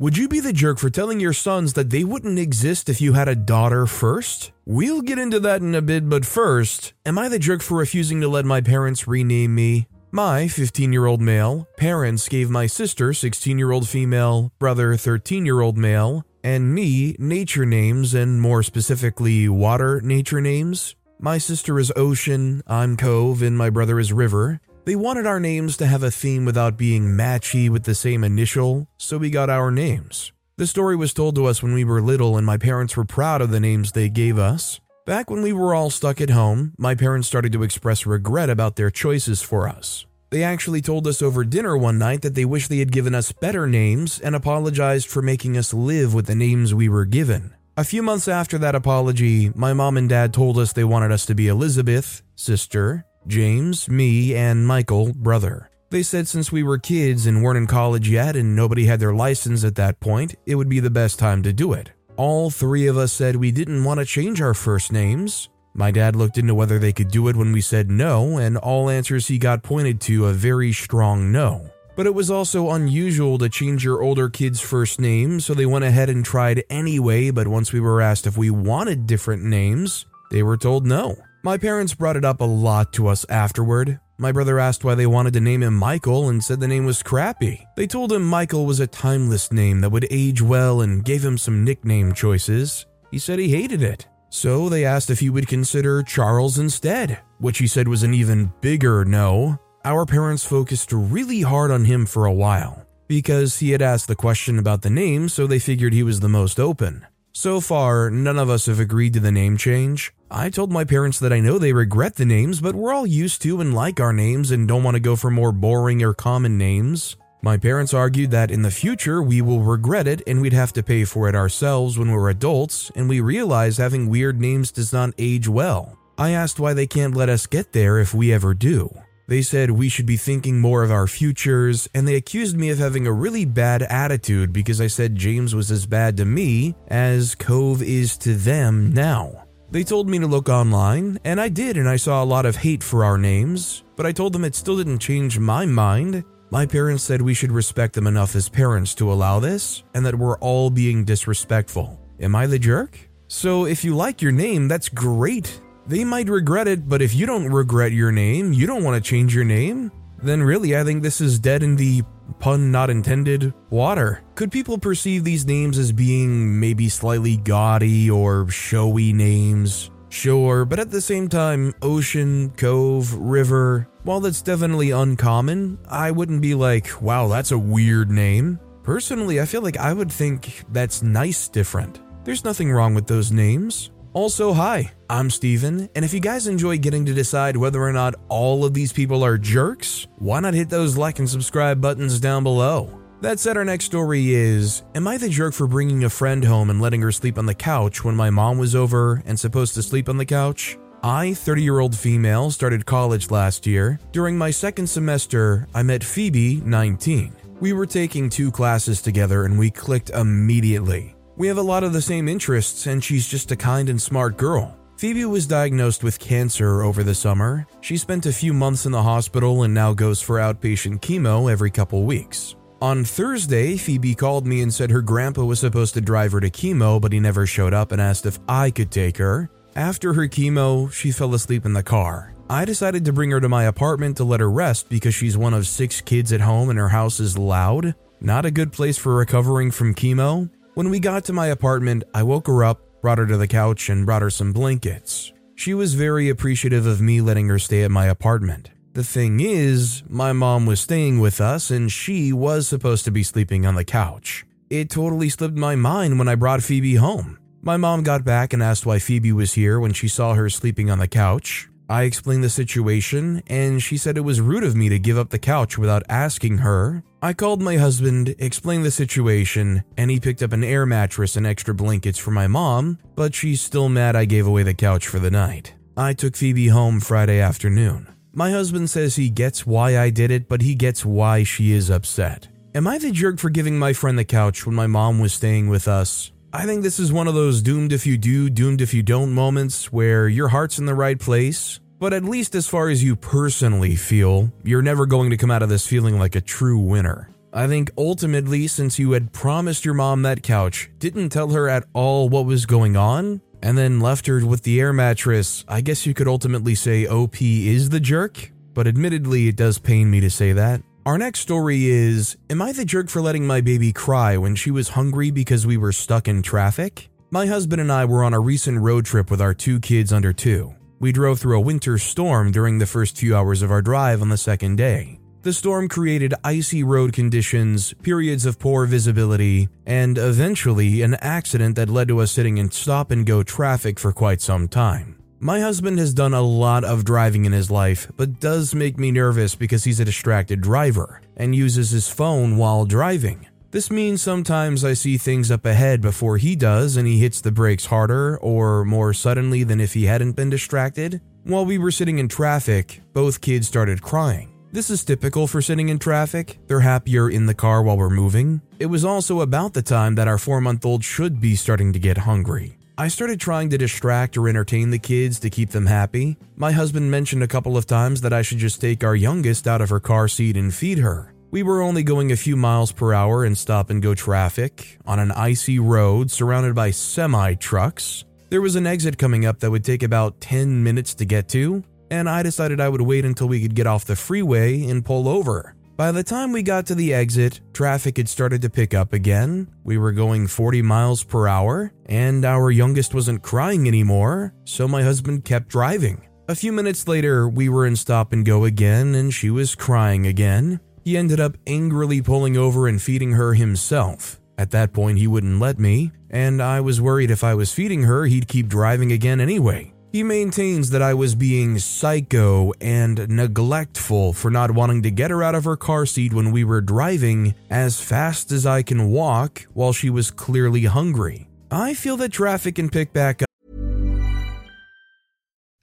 Would 0.00 0.16
you 0.16 0.28
be 0.28 0.38
the 0.38 0.52
jerk 0.52 0.78
for 0.78 0.90
telling 0.90 1.18
your 1.18 1.32
sons 1.32 1.72
that 1.72 1.90
they 1.90 2.04
wouldn't 2.04 2.38
exist 2.38 2.88
if 2.88 3.00
you 3.00 3.14
had 3.14 3.26
a 3.26 3.34
daughter 3.34 3.84
first? 3.84 4.52
We'll 4.64 5.00
get 5.00 5.18
into 5.18 5.40
that 5.40 5.60
in 5.60 5.74
a 5.74 5.82
bit, 5.82 6.08
but 6.08 6.24
first, 6.24 6.92
am 7.04 7.18
I 7.18 7.28
the 7.28 7.40
jerk 7.40 7.62
for 7.62 7.78
refusing 7.78 8.20
to 8.20 8.28
let 8.28 8.44
my 8.44 8.60
parents 8.60 9.08
rename 9.08 9.56
me? 9.56 9.88
My 10.12 10.46
15 10.46 10.92
year 10.92 11.06
old 11.06 11.20
male 11.20 11.66
parents 11.76 12.28
gave 12.28 12.48
my 12.48 12.66
sister, 12.66 13.12
16 13.12 13.58
year 13.58 13.72
old 13.72 13.88
female, 13.88 14.52
brother, 14.60 14.96
13 14.96 15.44
year 15.44 15.62
old 15.62 15.76
male, 15.76 16.24
and 16.44 16.72
me 16.72 17.16
nature 17.18 17.66
names 17.66 18.14
and 18.14 18.40
more 18.40 18.62
specifically 18.62 19.48
water 19.48 20.00
nature 20.00 20.40
names. 20.40 20.94
My 21.18 21.38
sister 21.38 21.76
is 21.80 21.90
Ocean, 21.96 22.62
I'm 22.68 22.96
Cove, 22.96 23.42
and 23.42 23.58
my 23.58 23.68
brother 23.68 23.98
is 23.98 24.12
River. 24.12 24.60
They 24.88 24.96
wanted 24.96 25.26
our 25.26 25.38
names 25.38 25.76
to 25.76 25.86
have 25.86 26.02
a 26.02 26.10
theme 26.10 26.46
without 26.46 26.78
being 26.78 27.08
matchy 27.08 27.68
with 27.68 27.84
the 27.84 27.94
same 27.94 28.24
initial, 28.24 28.88
so 28.96 29.18
we 29.18 29.28
got 29.28 29.50
our 29.50 29.70
names. 29.70 30.32
The 30.56 30.66
story 30.66 30.96
was 30.96 31.12
told 31.12 31.34
to 31.34 31.44
us 31.44 31.62
when 31.62 31.74
we 31.74 31.84
were 31.84 32.00
little, 32.00 32.38
and 32.38 32.46
my 32.46 32.56
parents 32.56 32.96
were 32.96 33.04
proud 33.04 33.42
of 33.42 33.50
the 33.50 33.60
names 33.60 33.92
they 33.92 34.08
gave 34.08 34.38
us. 34.38 34.80
Back 35.04 35.28
when 35.28 35.42
we 35.42 35.52
were 35.52 35.74
all 35.74 35.90
stuck 35.90 36.22
at 36.22 36.30
home, 36.30 36.72
my 36.78 36.94
parents 36.94 37.28
started 37.28 37.52
to 37.52 37.64
express 37.64 38.06
regret 38.06 38.48
about 38.48 38.76
their 38.76 38.88
choices 38.88 39.42
for 39.42 39.68
us. 39.68 40.06
They 40.30 40.42
actually 40.42 40.80
told 40.80 41.06
us 41.06 41.20
over 41.20 41.44
dinner 41.44 41.76
one 41.76 41.98
night 41.98 42.22
that 42.22 42.34
they 42.34 42.46
wish 42.46 42.68
they 42.68 42.78
had 42.78 42.90
given 42.90 43.14
us 43.14 43.30
better 43.30 43.66
names 43.66 44.18
and 44.18 44.34
apologized 44.34 45.08
for 45.08 45.20
making 45.20 45.58
us 45.58 45.74
live 45.74 46.14
with 46.14 46.24
the 46.24 46.34
names 46.34 46.72
we 46.72 46.88
were 46.88 47.04
given. 47.04 47.52
A 47.76 47.84
few 47.84 48.02
months 48.02 48.26
after 48.26 48.56
that 48.56 48.74
apology, 48.74 49.52
my 49.54 49.74
mom 49.74 49.98
and 49.98 50.08
dad 50.08 50.32
told 50.32 50.56
us 50.56 50.72
they 50.72 50.82
wanted 50.82 51.12
us 51.12 51.26
to 51.26 51.34
be 51.34 51.46
Elizabeth, 51.46 52.22
sister, 52.34 53.04
James, 53.28 53.90
me, 53.90 54.34
and 54.34 54.66
Michael, 54.66 55.12
brother. 55.12 55.70
They 55.90 56.02
said 56.02 56.26
since 56.26 56.50
we 56.50 56.62
were 56.62 56.78
kids 56.78 57.26
and 57.26 57.42
weren't 57.42 57.58
in 57.58 57.66
college 57.66 58.08
yet 58.08 58.36
and 58.36 58.56
nobody 58.56 58.86
had 58.86 59.00
their 59.00 59.14
license 59.14 59.64
at 59.64 59.74
that 59.74 60.00
point, 60.00 60.34
it 60.46 60.54
would 60.54 60.68
be 60.68 60.80
the 60.80 60.88
best 60.88 61.18
time 61.18 61.42
to 61.42 61.52
do 61.52 61.74
it. 61.74 61.92
All 62.16 62.48
three 62.48 62.86
of 62.86 62.96
us 62.96 63.12
said 63.12 63.36
we 63.36 63.52
didn't 63.52 63.84
want 63.84 64.00
to 64.00 64.06
change 64.06 64.40
our 64.40 64.54
first 64.54 64.92
names. 64.92 65.50
My 65.74 65.90
dad 65.90 66.16
looked 66.16 66.38
into 66.38 66.54
whether 66.54 66.78
they 66.78 66.92
could 66.92 67.10
do 67.10 67.28
it 67.28 67.36
when 67.36 67.52
we 67.52 67.60
said 67.60 67.90
no, 67.90 68.38
and 68.38 68.56
all 68.56 68.88
answers 68.88 69.28
he 69.28 69.38
got 69.38 69.62
pointed 69.62 70.00
to 70.02 70.26
a 70.26 70.32
very 70.32 70.72
strong 70.72 71.30
no. 71.30 71.70
But 71.96 72.06
it 72.06 72.14
was 72.14 72.30
also 72.30 72.70
unusual 72.70 73.36
to 73.38 73.50
change 73.50 73.84
your 73.84 74.02
older 74.02 74.30
kid's 74.30 74.60
first 74.60 75.00
name, 75.00 75.38
so 75.38 75.52
they 75.52 75.66
went 75.66 75.84
ahead 75.84 76.08
and 76.08 76.24
tried 76.24 76.64
anyway. 76.70 77.30
But 77.30 77.46
once 77.46 77.72
we 77.72 77.80
were 77.80 78.00
asked 78.00 78.26
if 78.26 78.38
we 78.38 78.50
wanted 78.50 79.06
different 79.06 79.44
names, 79.44 80.06
they 80.30 80.42
were 80.42 80.56
told 80.56 80.86
no. 80.86 81.16
My 81.48 81.56
parents 81.56 81.94
brought 81.94 82.18
it 82.18 82.26
up 82.26 82.42
a 82.42 82.44
lot 82.44 82.92
to 82.92 83.06
us 83.06 83.24
afterward. 83.30 84.00
My 84.18 84.32
brother 84.32 84.58
asked 84.58 84.84
why 84.84 84.94
they 84.94 85.06
wanted 85.06 85.32
to 85.32 85.40
name 85.40 85.62
him 85.62 85.72
Michael 85.72 86.28
and 86.28 86.44
said 86.44 86.60
the 86.60 86.68
name 86.68 86.84
was 86.84 87.02
crappy. 87.02 87.66
They 87.74 87.86
told 87.86 88.12
him 88.12 88.22
Michael 88.22 88.66
was 88.66 88.80
a 88.80 88.86
timeless 88.86 89.50
name 89.50 89.80
that 89.80 89.88
would 89.88 90.06
age 90.10 90.42
well 90.42 90.82
and 90.82 91.02
gave 91.02 91.24
him 91.24 91.38
some 91.38 91.64
nickname 91.64 92.12
choices. 92.12 92.84
He 93.10 93.18
said 93.18 93.38
he 93.38 93.48
hated 93.48 93.82
it. 93.82 94.06
So 94.28 94.68
they 94.68 94.84
asked 94.84 95.08
if 95.08 95.20
he 95.20 95.30
would 95.30 95.48
consider 95.48 96.02
Charles 96.02 96.58
instead, 96.58 97.18
which 97.38 97.56
he 97.56 97.66
said 97.66 97.88
was 97.88 98.02
an 98.02 98.12
even 98.12 98.52
bigger 98.60 99.06
no. 99.06 99.58
Our 99.86 100.04
parents 100.04 100.44
focused 100.44 100.92
really 100.92 101.40
hard 101.40 101.70
on 101.70 101.86
him 101.86 102.04
for 102.04 102.26
a 102.26 102.32
while 102.44 102.86
because 103.06 103.60
he 103.60 103.70
had 103.70 103.80
asked 103.80 104.06
the 104.06 104.14
question 104.14 104.58
about 104.58 104.82
the 104.82 104.90
name, 104.90 105.30
so 105.30 105.46
they 105.46 105.60
figured 105.60 105.94
he 105.94 106.02
was 106.02 106.20
the 106.20 106.28
most 106.28 106.60
open. 106.60 107.06
So 107.32 107.62
far, 107.62 108.10
none 108.10 108.38
of 108.38 108.50
us 108.50 108.66
have 108.66 108.80
agreed 108.80 109.14
to 109.14 109.20
the 109.20 109.32
name 109.32 109.56
change. 109.56 110.12
I 110.30 110.50
told 110.50 110.70
my 110.70 110.84
parents 110.84 111.18
that 111.20 111.32
I 111.32 111.40
know 111.40 111.58
they 111.58 111.72
regret 111.72 112.16
the 112.16 112.26
names, 112.26 112.60
but 112.60 112.74
we're 112.74 112.92
all 112.92 113.06
used 113.06 113.40
to 113.42 113.62
and 113.62 113.72
like 113.72 113.98
our 113.98 114.12
names 114.12 114.50
and 114.50 114.68
don't 114.68 114.82
want 114.82 114.94
to 114.94 115.00
go 115.00 115.16
for 115.16 115.30
more 115.30 115.52
boring 115.52 116.02
or 116.02 116.12
common 116.12 116.58
names. 116.58 117.16
My 117.40 117.56
parents 117.56 117.94
argued 117.94 118.30
that 118.32 118.50
in 118.50 118.60
the 118.60 118.70
future 118.70 119.22
we 119.22 119.40
will 119.40 119.62
regret 119.62 120.06
it 120.06 120.22
and 120.26 120.42
we'd 120.42 120.52
have 120.52 120.72
to 120.74 120.82
pay 120.82 121.04
for 121.04 121.30
it 121.30 121.34
ourselves 121.34 121.98
when 121.98 122.10
we're 122.10 122.28
adults, 122.28 122.90
and 122.94 123.08
we 123.08 123.20
realize 123.20 123.78
having 123.78 124.10
weird 124.10 124.38
names 124.38 124.70
does 124.70 124.92
not 124.92 125.14
age 125.16 125.48
well. 125.48 125.96
I 126.18 126.30
asked 126.30 126.60
why 126.60 126.74
they 126.74 126.86
can't 126.86 127.16
let 127.16 127.30
us 127.30 127.46
get 127.46 127.72
there 127.72 127.98
if 127.98 128.12
we 128.12 128.30
ever 128.32 128.52
do. 128.52 128.90
They 129.28 129.40
said 129.40 129.70
we 129.70 129.88
should 129.88 130.06
be 130.06 130.16
thinking 130.16 130.60
more 130.60 130.82
of 130.82 130.90
our 130.90 131.06
futures, 131.06 131.88
and 131.94 132.06
they 132.06 132.16
accused 132.16 132.56
me 132.56 132.68
of 132.68 132.78
having 132.78 133.06
a 133.06 133.12
really 133.12 133.46
bad 133.46 133.82
attitude 133.82 134.52
because 134.52 134.80
I 134.80 134.88
said 134.88 135.16
James 135.16 135.54
was 135.54 135.70
as 135.70 135.86
bad 135.86 136.18
to 136.18 136.26
me 136.26 136.74
as 136.88 137.34
Cove 137.34 137.82
is 137.82 138.18
to 138.18 138.34
them 138.34 138.92
now. 138.92 139.47
They 139.70 139.84
told 139.84 140.08
me 140.08 140.18
to 140.18 140.26
look 140.26 140.48
online, 140.48 141.18
and 141.24 141.38
I 141.38 141.50
did, 141.50 141.76
and 141.76 141.86
I 141.86 141.96
saw 141.96 142.22
a 142.22 142.24
lot 142.24 142.46
of 142.46 142.56
hate 142.56 142.82
for 142.82 143.04
our 143.04 143.18
names, 143.18 143.84
but 143.96 144.06
I 144.06 144.12
told 144.12 144.32
them 144.32 144.44
it 144.44 144.54
still 144.54 144.78
didn't 144.78 144.98
change 144.98 145.38
my 145.38 145.66
mind. 145.66 146.24
My 146.50 146.64
parents 146.64 147.04
said 147.04 147.20
we 147.20 147.34
should 147.34 147.52
respect 147.52 147.94
them 147.94 148.06
enough 148.06 148.34
as 148.34 148.48
parents 148.48 148.94
to 148.94 149.12
allow 149.12 149.40
this, 149.40 149.82
and 149.92 150.06
that 150.06 150.14
we're 150.14 150.38
all 150.38 150.70
being 150.70 151.04
disrespectful. 151.04 152.00
Am 152.18 152.34
I 152.34 152.46
the 152.46 152.58
jerk? 152.58 152.98
So, 153.26 153.66
if 153.66 153.84
you 153.84 153.94
like 153.94 154.22
your 154.22 154.32
name, 154.32 154.68
that's 154.68 154.88
great. 154.88 155.60
They 155.86 156.02
might 156.02 156.30
regret 156.30 156.66
it, 156.66 156.88
but 156.88 157.02
if 157.02 157.14
you 157.14 157.26
don't 157.26 157.52
regret 157.52 157.92
your 157.92 158.10
name, 158.10 158.54
you 158.54 158.66
don't 158.66 158.84
want 158.84 159.02
to 159.02 159.06
change 159.06 159.34
your 159.34 159.44
name, 159.44 159.92
then 160.22 160.42
really 160.42 160.78
I 160.78 160.82
think 160.82 161.02
this 161.02 161.20
is 161.20 161.38
dead 161.38 161.62
in 161.62 161.76
the 161.76 162.02
pun 162.38 162.70
not 162.70 162.90
intended 162.90 163.52
water. 163.70 164.22
Could 164.34 164.52
people 164.52 164.78
perceive 164.78 165.24
these 165.24 165.46
names 165.46 165.78
as 165.78 165.92
being 165.92 166.58
maybe 166.58 166.88
slightly 166.88 167.36
gaudy 167.36 168.10
or 168.10 168.48
showy 168.50 169.12
names? 169.12 169.90
Sure, 170.10 170.64
but 170.64 170.78
at 170.78 170.90
the 170.90 171.00
same 171.00 171.28
time, 171.28 171.74
ocean, 171.82 172.50
cove, 172.56 173.12
river, 173.14 173.88
while 174.04 174.20
that's 174.20 174.40
definitely 174.40 174.90
uncommon, 174.90 175.78
I 175.88 176.10
wouldn't 176.10 176.40
be 176.40 176.54
like, 176.54 177.02
wow, 177.02 177.28
that's 177.28 177.52
a 177.52 177.58
weird 177.58 178.10
name. 178.10 178.58
Personally, 178.82 179.40
I 179.40 179.44
feel 179.44 179.60
like 179.60 179.76
I 179.76 179.92
would 179.92 180.10
think 180.10 180.64
that's 180.72 181.02
nice 181.02 181.48
different. 181.48 182.00
There's 182.24 182.44
nothing 182.44 182.72
wrong 182.72 182.94
with 182.94 183.06
those 183.06 183.30
names. 183.30 183.90
Also, 184.14 184.54
hi, 184.54 184.90
I'm 185.10 185.28
Steven, 185.28 185.88
and 185.94 186.04
if 186.04 186.14
you 186.14 186.20
guys 186.20 186.46
enjoy 186.46 186.78
getting 186.78 187.04
to 187.04 187.12
decide 187.12 187.56
whether 187.58 187.82
or 187.82 187.92
not 187.92 188.14
all 188.28 188.64
of 188.64 188.72
these 188.72 188.92
people 188.92 189.22
are 189.22 189.36
jerks, 189.36 190.06
why 190.18 190.40
not 190.40 190.54
hit 190.54 190.70
those 190.70 190.96
like 190.96 191.18
and 191.18 191.28
subscribe 191.28 191.80
buttons 191.80 192.18
down 192.18 192.42
below? 192.42 192.98
That 193.20 193.38
said, 193.38 193.56
our 193.56 193.64
next 193.64 193.84
story 193.84 194.32
is 194.32 194.82
Am 194.94 195.06
I 195.06 195.18
the 195.18 195.28
jerk 195.28 195.52
for 195.52 195.66
bringing 195.66 196.04
a 196.04 196.10
friend 196.10 196.42
home 196.42 196.70
and 196.70 196.80
letting 196.80 197.02
her 197.02 197.12
sleep 197.12 197.36
on 197.36 197.46
the 197.46 197.54
couch 197.54 198.02
when 198.02 198.16
my 198.16 198.30
mom 198.30 198.56
was 198.56 198.74
over 198.74 199.22
and 199.26 199.38
supposed 199.38 199.74
to 199.74 199.82
sleep 199.82 200.08
on 200.08 200.16
the 200.16 200.24
couch? 200.24 200.78
I, 201.02 201.34
30 201.34 201.62
year 201.62 201.80
old 201.80 201.96
female, 201.96 202.50
started 202.50 202.86
college 202.86 203.30
last 203.30 203.66
year. 203.66 204.00
During 204.12 204.38
my 204.38 204.50
second 204.50 204.86
semester, 204.86 205.68
I 205.74 205.82
met 205.82 206.02
Phoebe, 206.02 206.62
19. 206.64 207.34
We 207.60 207.72
were 207.72 207.86
taking 207.86 208.30
two 208.30 208.50
classes 208.50 209.02
together 209.02 209.44
and 209.44 209.58
we 209.58 209.70
clicked 209.70 210.10
immediately. 210.10 211.14
We 211.38 211.46
have 211.46 211.58
a 211.58 211.62
lot 211.62 211.84
of 211.84 211.92
the 211.92 212.02
same 212.02 212.26
interests, 212.26 212.86
and 212.86 213.02
she's 213.02 213.28
just 213.28 213.52
a 213.52 213.56
kind 213.56 213.88
and 213.88 214.02
smart 214.02 214.36
girl. 214.36 214.76
Phoebe 214.96 215.24
was 215.24 215.46
diagnosed 215.46 216.02
with 216.02 216.18
cancer 216.18 216.82
over 216.82 217.04
the 217.04 217.14
summer. 217.14 217.64
She 217.80 217.96
spent 217.96 218.26
a 218.26 218.32
few 218.32 218.52
months 218.52 218.86
in 218.86 218.90
the 218.90 219.04
hospital 219.04 219.62
and 219.62 219.72
now 219.72 219.94
goes 219.94 220.20
for 220.20 220.38
outpatient 220.38 220.98
chemo 220.98 221.48
every 221.48 221.70
couple 221.70 222.02
weeks. 222.02 222.56
On 222.82 223.04
Thursday, 223.04 223.76
Phoebe 223.76 224.16
called 224.16 224.48
me 224.48 224.62
and 224.62 224.74
said 224.74 224.90
her 224.90 225.00
grandpa 225.00 225.44
was 225.44 225.60
supposed 225.60 225.94
to 225.94 226.00
drive 226.00 226.32
her 226.32 226.40
to 226.40 226.50
chemo, 226.50 227.00
but 227.00 227.12
he 227.12 227.20
never 227.20 227.46
showed 227.46 227.72
up 227.72 227.92
and 227.92 228.02
asked 228.02 228.26
if 228.26 228.40
I 228.48 228.72
could 228.72 228.90
take 228.90 229.16
her. 229.18 229.48
After 229.76 230.14
her 230.14 230.26
chemo, 230.26 230.92
she 230.92 231.12
fell 231.12 231.34
asleep 231.34 231.64
in 231.64 231.72
the 231.72 231.84
car. 231.84 232.34
I 232.50 232.64
decided 232.64 233.04
to 233.04 233.12
bring 233.12 233.30
her 233.30 233.40
to 233.40 233.48
my 233.48 233.66
apartment 233.66 234.16
to 234.16 234.24
let 234.24 234.40
her 234.40 234.50
rest 234.50 234.88
because 234.88 235.14
she's 235.14 235.36
one 235.36 235.54
of 235.54 235.68
six 235.68 236.00
kids 236.00 236.32
at 236.32 236.40
home 236.40 236.68
and 236.68 236.78
her 236.80 236.88
house 236.88 237.20
is 237.20 237.38
loud. 237.38 237.94
Not 238.20 238.44
a 238.44 238.50
good 238.50 238.72
place 238.72 238.98
for 238.98 239.14
recovering 239.14 239.70
from 239.70 239.94
chemo. 239.94 240.50
When 240.78 240.90
we 240.90 241.00
got 241.00 241.24
to 241.24 241.32
my 241.32 241.48
apartment, 241.48 242.04
I 242.14 242.22
woke 242.22 242.46
her 242.46 242.62
up, 242.62 243.02
brought 243.02 243.18
her 243.18 243.26
to 243.26 243.36
the 243.36 243.48
couch, 243.48 243.88
and 243.88 244.06
brought 244.06 244.22
her 244.22 244.30
some 244.30 244.52
blankets. 244.52 245.32
She 245.56 245.74
was 245.74 245.94
very 245.94 246.28
appreciative 246.28 246.86
of 246.86 247.00
me 247.00 247.20
letting 247.20 247.48
her 247.48 247.58
stay 247.58 247.82
at 247.82 247.90
my 247.90 248.06
apartment. 248.06 248.70
The 248.92 249.02
thing 249.02 249.40
is, 249.40 250.04
my 250.08 250.32
mom 250.32 250.66
was 250.66 250.78
staying 250.78 251.18
with 251.18 251.40
us 251.40 251.72
and 251.72 251.90
she 251.90 252.32
was 252.32 252.68
supposed 252.68 253.04
to 253.06 253.10
be 253.10 253.24
sleeping 253.24 253.66
on 253.66 253.74
the 253.74 253.84
couch. 253.84 254.46
It 254.70 254.88
totally 254.88 255.30
slipped 255.30 255.56
my 255.56 255.74
mind 255.74 256.16
when 256.16 256.28
I 256.28 256.36
brought 256.36 256.62
Phoebe 256.62 256.94
home. 256.94 257.40
My 257.60 257.76
mom 257.76 258.04
got 258.04 258.24
back 258.24 258.52
and 258.52 258.62
asked 258.62 258.86
why 258.86 259.00
Phoebe 259.00 259.32
was 259.32 259.54
here 259.54 259.80
when 259.80 259.92
she 259.92 260.06
saw 260.06 260.34
her 260.34 260.48
sleeping 260.48 260.92
on 260.92 261.00
the 261.00 261.08
couch. 261.08 261.67
I 261.90 262.02
explained 262.02 262.44
the 262.44 262.50
situation, 262.50 263.42
and 263.46 263.82
she 263.82 263.96
said 263.96 264.18
it 264.18 264.22
was 264.22 264.42
rude 264.42 264.64
of 264.64 264.76
me 264.76 264.90
to 264.90 264.98
give 264.98 265.16
up 265.16 265.30
the 265.30 265.38
couch 265.38 265.78
without 265.78 266.02
asking 266.08 266.58
her. 266.58 267.02
I 267.22 267.32
called 267.32 267.62
my 267.62 267.78
husband, 267.78 268.34
explained 268.38 268.84
the 268.84 268.90
situation, 268.90 269.84
and 269.96 270.10
he 270.10 270.20
picked 270.20 270.42
up 270.42 270.52
an 270.52 270.62
air 270.62 270.84
mattress 270.84 271.36
and 271.36 271.46
extra 271.46 271.74
blankets 271.74 272.18
for 272.18 272.30
my 272.30 272.46
mom, 272.46 272.98
but 273.16 273.34
she's 273.34 273.62
still 273.62 273.88
mad 273.88 274.16
I 274.16 274.26
gave 274.26 274.46
away 274.46 274.64
the 274.64 274.74
couch 274.74 275.08
for 275.08 275.18
the 275.18 275.30
night. 275.30 275.74
I 275.96 276.12
took 276.12 276.36
Phoebe 276.36 276.68
home 276.68 277.00
Friday 277.00 277.40
afternoon. 277.40 278.06
My 278.34 278.50
husband 278.50 278.90
says 278.90 279.16
he 279.16 279.30
gets 279.30 279.66
why 279.66 279.98
I 279.98 280.10
did 280.10 280.30
it, 280.30 280.48
but 280.48 280.60
he 280.60 280.74
gets 280.74 281.04
why 281.04 281.42
she 281.42 281.72
is 281.72 281.90
upset. 281.90 282.48
Am 282.74 282.86
I 282.86 282.98
the 282.98 283.10
jerk 283.10 283.38
for 283.38 283.50
giving 283.50 283.78
my 283.78 283.94
friend 283.94 284.18
the 284.18 284.24
couch 284.24 284.66
when 284.66 284.76
my 284.76 284.86
mom 284.86 285.18
was 285.18 285.32
staying 285.32 285.68
with 285.68 285.88
us? 285.88 286.30
I 286.50 286.64
think 286.64 286.82
this 286.82 286.98
is 286.98 287.12
one 287.12 287.28
of 287.28 287.34
those 287.34 287.60
doomed 287.60 287.92
if 287.92 288.06
you 288.06 288.16
do, 288.16 288.48
doomed 288.48 288.80
if 288.80 288.94
you 288.94 289.02
don't 289.02 289.32
moments 289.34 289.92
where 289.92 290.28
your 290.28 290.48
heart's 290.48 290.78
in 290.78 290.86
the 290.86 290.94
right 290.94 291.20
place, 291.20 291.78
but 291.98 292.14
at 292.14 292.24
least 292.24 292.54
as 292.54 292.66
far 292.66 292.88
as 292.88 293.04
you 293.04 293.16
personally 293.16 293.96
feel, 293.96 294.50
you're 294.64 294.80
never 294.80 295.04
going 295.04 295.28
to 295.28 295.36
come 295.36 295.50
out 295.50 295.62
of 295.62 295.68
this 295.68 295.86
feeling 295.86 296.18
like 296.18 296.36
a 296.36 296.40
true 296.40 296.78
winner. 296.78 297.28
I 297.52 297.66
think 297.66 297.90
ultimately, 297.98 298.66
since 298.66 298.98
you 298.98 299.12
had 299.12 299.34
promised 299.34 299.84
your 299.84 299.92
mom 299.92 300.22
that 300.22 300.42
couch, 300.42 300.90
didn't 300.98 301.28
tell 301.28 301.50
her 301.50 301.68
at 301.68 301.84
all 301.92 302.30
what 302.30 302.46
was 302.46 302.64
going 302.64 302.96
on, 302.96 303.42
and 303.62 303.76
then 303.76 304.00
left 304.00 304.26
her 304.26 304.44
with 304.46 304.62
the 304.62 304.80
air 304.80 304.94
mattress, 304.94 305.66
I 305.68 305.82
guess 305.82 306.06
you 306.06 306.14
could 306.14 306.28
ultimately 306.28 306.74
say 306.74 307.06
OP 307.06 307.42
is 307.42 307.90
the 307.90 308.00
jerk, 308.00 308.52
but 308.72 308.86
admittedly, 308.86 309.48
it 309.48 309.56
does 309.56 309.78
pain 309.78 310.10
me 310.10 310.20
to 310.20 310.30
say 310.30 310.54
that. 310.54 310.80
Our 311.08 311.16
next 311.16 311.40
story 311.40 311.86
is 311.86 312.36
Am 312.50 312.60
I 312.60 312.72
the 312.72 312.84
jerk 312.84 313.08
for 313.08 313.22
letting 313.22 313.46
my 313.46 313.62
baby 313.62 313.94
cry 313.94 314.36
when 314.36 314.54
she 314.54 314.70
was 314.70 314.90
hungry 314.90 315.30
because 315.30 315.66
we 315.66 315.78
were 315.78 315.90
stuck 315.90 316.28
in 316.28 316.42
traffic? 316.42 317.08
My 317.30 317.46
husband 317.46 317.80
and 317.80 317.90
I 317.90 318.04
were 318.04 318.22
on 318.22 318.34
a 318.34 318.40
recent 318.40 318.78
road 318.82 319.06
trip 319.06 319.30
with 319.30 319.40
our 319.40 319.54
two 319.54 319.80
kids 319.80 320.12
under 320.12 320.34
two. 320.34 320.74
We 320.98 321.12
drove 321.12 321.40
through 321.40 321.56
a 321.56 321.62
winter 321.62 321.96
storm 321.96 322.52
during 322.52 322.76
the 322.76 322.84
first 322.84 323.16
few 323.16 323.34
hours 323.34 323.62
of 323.62 323.70
our 323.70 323.80
drive 323.80 324.20
on 324.20 324.28
the 324.28 324.36
second 324.36 324.76
day. 324.76 325.18
The 325.44 325.54
storm 325.54 325.88
created 325.88 326.34
icy 326.44 326.82
road 326.84 327.14
conditions, 327.14 327.94
periods 328.02 328.44
of 328.44 328.58
poor 328.58 328.84
visibility, 328.84 329.70
and 329.86 330.18
eventually 330.18 331.00
an 331.00 331.14
accident 331.22 331.76
that 331.76 331.88
led 331.88 332.08
to 332.08 332.18
us 332.18 332.32
sitting 332.32 332.58
in 332.58 332.70
stop 332.70 333.10
and 333.10 333.24
go 333.24 333.42
traffic 333.42 333.98
for 333.98 334.12
quite 334.12 334.42
some 334.42 334.68
time. 334.68 335.17
My 335.40 335.60
husband 335.60 336.00
has 336.00 336.12
done 336.12 336.34
a 336.34 336.42
lot 336.42 336.82
of 336.82 337.04
driving 337.04 337.44
in 337.44 337.52
his 337.52 337.70
life, 337.70 338.10
but 338.16 338.40
does 338.40 338.74
make 338.74 338.98
me 338.98 339.12
nervous 339.12 339.54
because 339.54 339.84
he's 339.84 340.00
a 340.00 340.04
distracted 340.04 340.60
driver 340.60 341.20
and 341.36 341.54
uses 341.54 341.90
his 341.90 342.08
phone 342.08 342.56
while 342.56 342.84
driving. 342.84 343.46
This 343.70 343.88
means 343.88 344.20
sometimes 344.20 344.84
I 344.84 344.94
see 344.94 345.16
things 345.16 345.52
up 345.52 345.64
ahead 345.64 346.00
before 346.00 346.38
he 346.38 346.56
does 346.56 346.96
and 346.96 347.06
he 347.06 347.20
hits 347.20 347.40
the 347.40 347.52
brakes 347.52 347.86
harder 347.86 348.36
or 348.38 348.84
more 348.84 349.12
suddenly 349.12 349.62
than 349.62 349.80
if 349.80 349.94
he 349.94 350.06
hadn't 350.06 350.32
been 350.32 350.50
distracted. 350.50 351.20
While 351.44 351.66
we 351.66 351.78
were 351.78 351.92
sitting 351.92 352.18
in 352.18 352.26
traffic, 352.26 353.00
both 353.12 353.40
kids 353.40 353.68
started 353.68 354.02
crying. 354.02 354.52
This 354.72 354.90
is 354.90 355.04
typical 355.04 355.46
for 355.46 355.62
sitting 355.62 355.88
in 355.88 356.00
traffic. 356.00 356.58
They're 356.66 356.80
happier 356.80 357.30
in 357.30 357.46
the 357.46 357.54
car 357.54 357.82
while 357.84 357.96
we're 357.96 358.10
moving. 358.10 358.60
It 358.80 358.86
was 358.86 359.04
also 359.04 359.40
about 359.42 359.72
the 359.72 359.82
time 359.82 360.16
that 360.16 360.26
our 360.28 360.38
four 360.38 360.60
month 360.60 360.84
old 360.84 361.04
should 361.04 361.40
be 361.40 361.54
starting 361.54 361.92
to 361.92 362.00
get 362.00 362.18
hungry. 362.18 362.77
I 363.00 363.06
started 363.06 363.38
trying 363.38 363.70
to 363.70 363.78
distract 363.78 364.36
or 364.36 364.48
entertain 364.48 364.90
the 364.90 364.98
kids 364.98 365.38
to 365.40 365.50
keep 365.50 365.70
them 365.70 365.86
happy. 365.86 366.36
My 366.56 366.72
husband 366.72 367.08
mentioned 367.08 367.44
a 367.44 367.46
couple 367.46 367.76
of 367.76 367.86
times 367.86 368.22
that 368.22 368.32
I 368.32 368.42
should 368.42 368.58
just 368.58 368.80
take 368.80 369.04
our 369.04 369.14
youngest 369.14 369.68
out 369.68 369.80
of 369.80 369.88
her 369.90 370.00
car 370.00 370.26
seat 370.26 370.56
and 370.56 370.74
feed 370.74 370.98
her. 370.98 371.32
We 371.52 371.62
were 371.62 371.80
only 371.80 372.02
going 372.02 372.32
a 372.32 372.36
few 372.36 372.56
miles 372.56 372.90
per 372.90 373.14
hour 373.14 373.44
in 373.44 373.54
stop 373.54 373.90
and 373.90 374.02
go 374.02 374.16
traffic 374.16 374.98
on 375.06 375.20
an 375.20 375.30
icy 375.30 375.78
road 375.78 376.28
surrounded 376.32 376.74
by 376.74 376.90
semi 376.90 377.54
trucks. 377.54 378.24
There 378.50 378.62
was 378.62 378.74
an 378.74 378.88
exit 378.88 379.16
coming 379.16 379.46
up 379.46 379.60
that 379.60 379.70
would 379.70 379.84
take 379.84 380.02
about 380.02 380.40
10 380.40 380.82
minutes 380.82 381.14
to 381.14 381.24
get 381.24 381.48
to, 381.50 381.84
and 382.10 382.28
I 382.28 382.42
decided 382.42 382.80
I 382.80 382.88
would 382.88 383.02
wait 383.02 383.24
until 383.24 383.46
we 383.46 383.62
could 383.62 383.76
get 383.76 383.86
off 383.86 384.06
the 384.06 384.16
freeway 384.16 384.82
and 384.86 385.04
pull 385.04 385.28
over. 385.28 385.76
By 385.98 386.12
the 386.12 386.22
time 386.22 386.52
we 386.52 386.62
got 386.62 386.86
to 386.86 386.94
the 386.94 387.12
exit, 387.12 387.60
traffic 387.72 388.18
had 388.18 388.28
started 388.28 388.62
to 388.62 388.70
pick 388.70 388.94
up 388.94 389.12
again. 389.12 389.66
We 389.82 389.98
were 389.98 390.12
going 390.12 390.46
40 390.46 390.80
miles 390.80 391.24
per 391.24 391.48
hour, 391.48 391.92
and 392.06 392.44
our 392.44 392.70
youngest 392.70 393.14
wasn't 393.14 393.42
crying 393.42 393.88
anymore, 393.88 394.54
so 394.64 394.86
my 394.86 395.02
husband 395.02 395.44
kept 395.44 395.66
driving. 395.66 396.24
A 396.46 396.54
few 396.54 396.70
minutes 396.70 397.08
later, 397.08 397.48
we 397.48 397.68
were 397.68 397.84
in 397.84 397.96
stop 397.96 398.32
and 398.32 398.46
go 398.46 398.64
again, 398.64 399.16
and 399.16 399.34
she 399.34 399.50
was 399.50 399.74
crying 399.74 400.24
again. 400.24 400.78
He 401.02 401.16
ended 401.16 401.40
up 401.40 401.56
angrily 401.66 402.22
pulling 402.22 402.56
over 402.56 402.86
and 402.86 403.02
feeding 403.02 403.32
her 403.32 403.54
himself. 403.54 404.40
At 404.56 404.70
that 404.70 404.92
point, 404.92 405.18
he 405.18 405.26
wouldn't 405.26 405.58
let 405.58 405.80
me, 405.80 406.12
and 406.30 406.62
I 406.62 406.80
was 406.80 407.00
worried 407.00 407.32
if 407.32 407.42
I 407.42 407.54
was 407.54 407.74
feeding 407.74 408.04
her, 408.04 408.26
he'd 408.26 408.46
keep 408.46 408.68
driving 408.68 409.10
again 409.10 409.40
anyway. 409.40 409.92
He 410.10 410.22
maintains 410.22 410.88
that 410.90 411.02
I 411.02 411.12
was 411.12 411.34
being 411.34 411.78
psycho 411.78 412.72
and 412.80 413.28
neglectful 413.28 414.32
for 414.32 414.50
not 414.50 414.70
wanting 414.70 415.02
to 415.02 415.10
get 415.10 415.30
her 415.30 415.42
out 415.42 415.54
of 415.54 415.64
her 415.64 415.76
car 415.76 416.06
seat 416.06 416.32
when 416.32 416.50
we 416.50 416.64
were 416.64 416.80
driving 416.80 417.54
as 417.68 418.00
fast 418.00 418.50
as 418.50 418.64
I 418.64 418.82
can 418.82 419.10
walk 419.10 419.66
while 419.74 419.92
she 419.92 420.08
was 420.08 420.30
clearly 420.30 420.84
hungry. 420.84 421.48
I 421.70 421.92
feel 421.92 422.16
that 422.18 422.32
traffic 422.32 422.76
can 422.76 422.88
pick 422.88 423.12
back 423.12 423.42
up. 423.42 423.48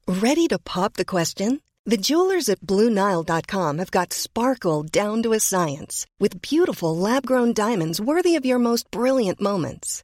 Ready 0.07 0.47
to 0.47 0.57
pop 0.57 0.93
the 0.93 1.05
question? 1.05 1.61
The 1.85 1.97
jewelers 1.97 2.49
at 2.49 2.61
BlueNile.com 2.61 3.77
have 3.77 3.91
got 3.91 4.11
sparkle 4.11 4.81
down 4.81 5.21
to 5.21 5.33
a 5.33 5.39
science 5.39 6.07
with 6.19 6.41
beautiful 6.41 6.97
lab 6.97 7.27
grown 7.27 7.53
diamonds 7.53 8.01
worthy 8.01 8.35
of 8.35 8.45
your 8.45 8.57
most 8.57 8.89
brilliant 8.89 9.39
moments. 9.39 10.03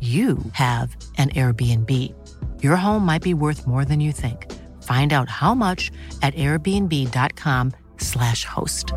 you 0.00 0.36
have 0.52 0.94
an 1.16 1.30
Airbnb. 1.30 1.90
Your 2.62 2.76
home 2.76 3.06
might 3.06 3.22
be 3.22 3.32
worth 3.32 3.66
more 3.66 3.86
than 3.86 4.00
you 4.00 4.12
think. 4.12 4.52
Find 4.82 5.14
out 5.14 5.30
how 5.30 5.54
much 5.54 5.90
at 6.20 6.34
airbnb.com/slash 6.34 8.44
host. 8.44 8.92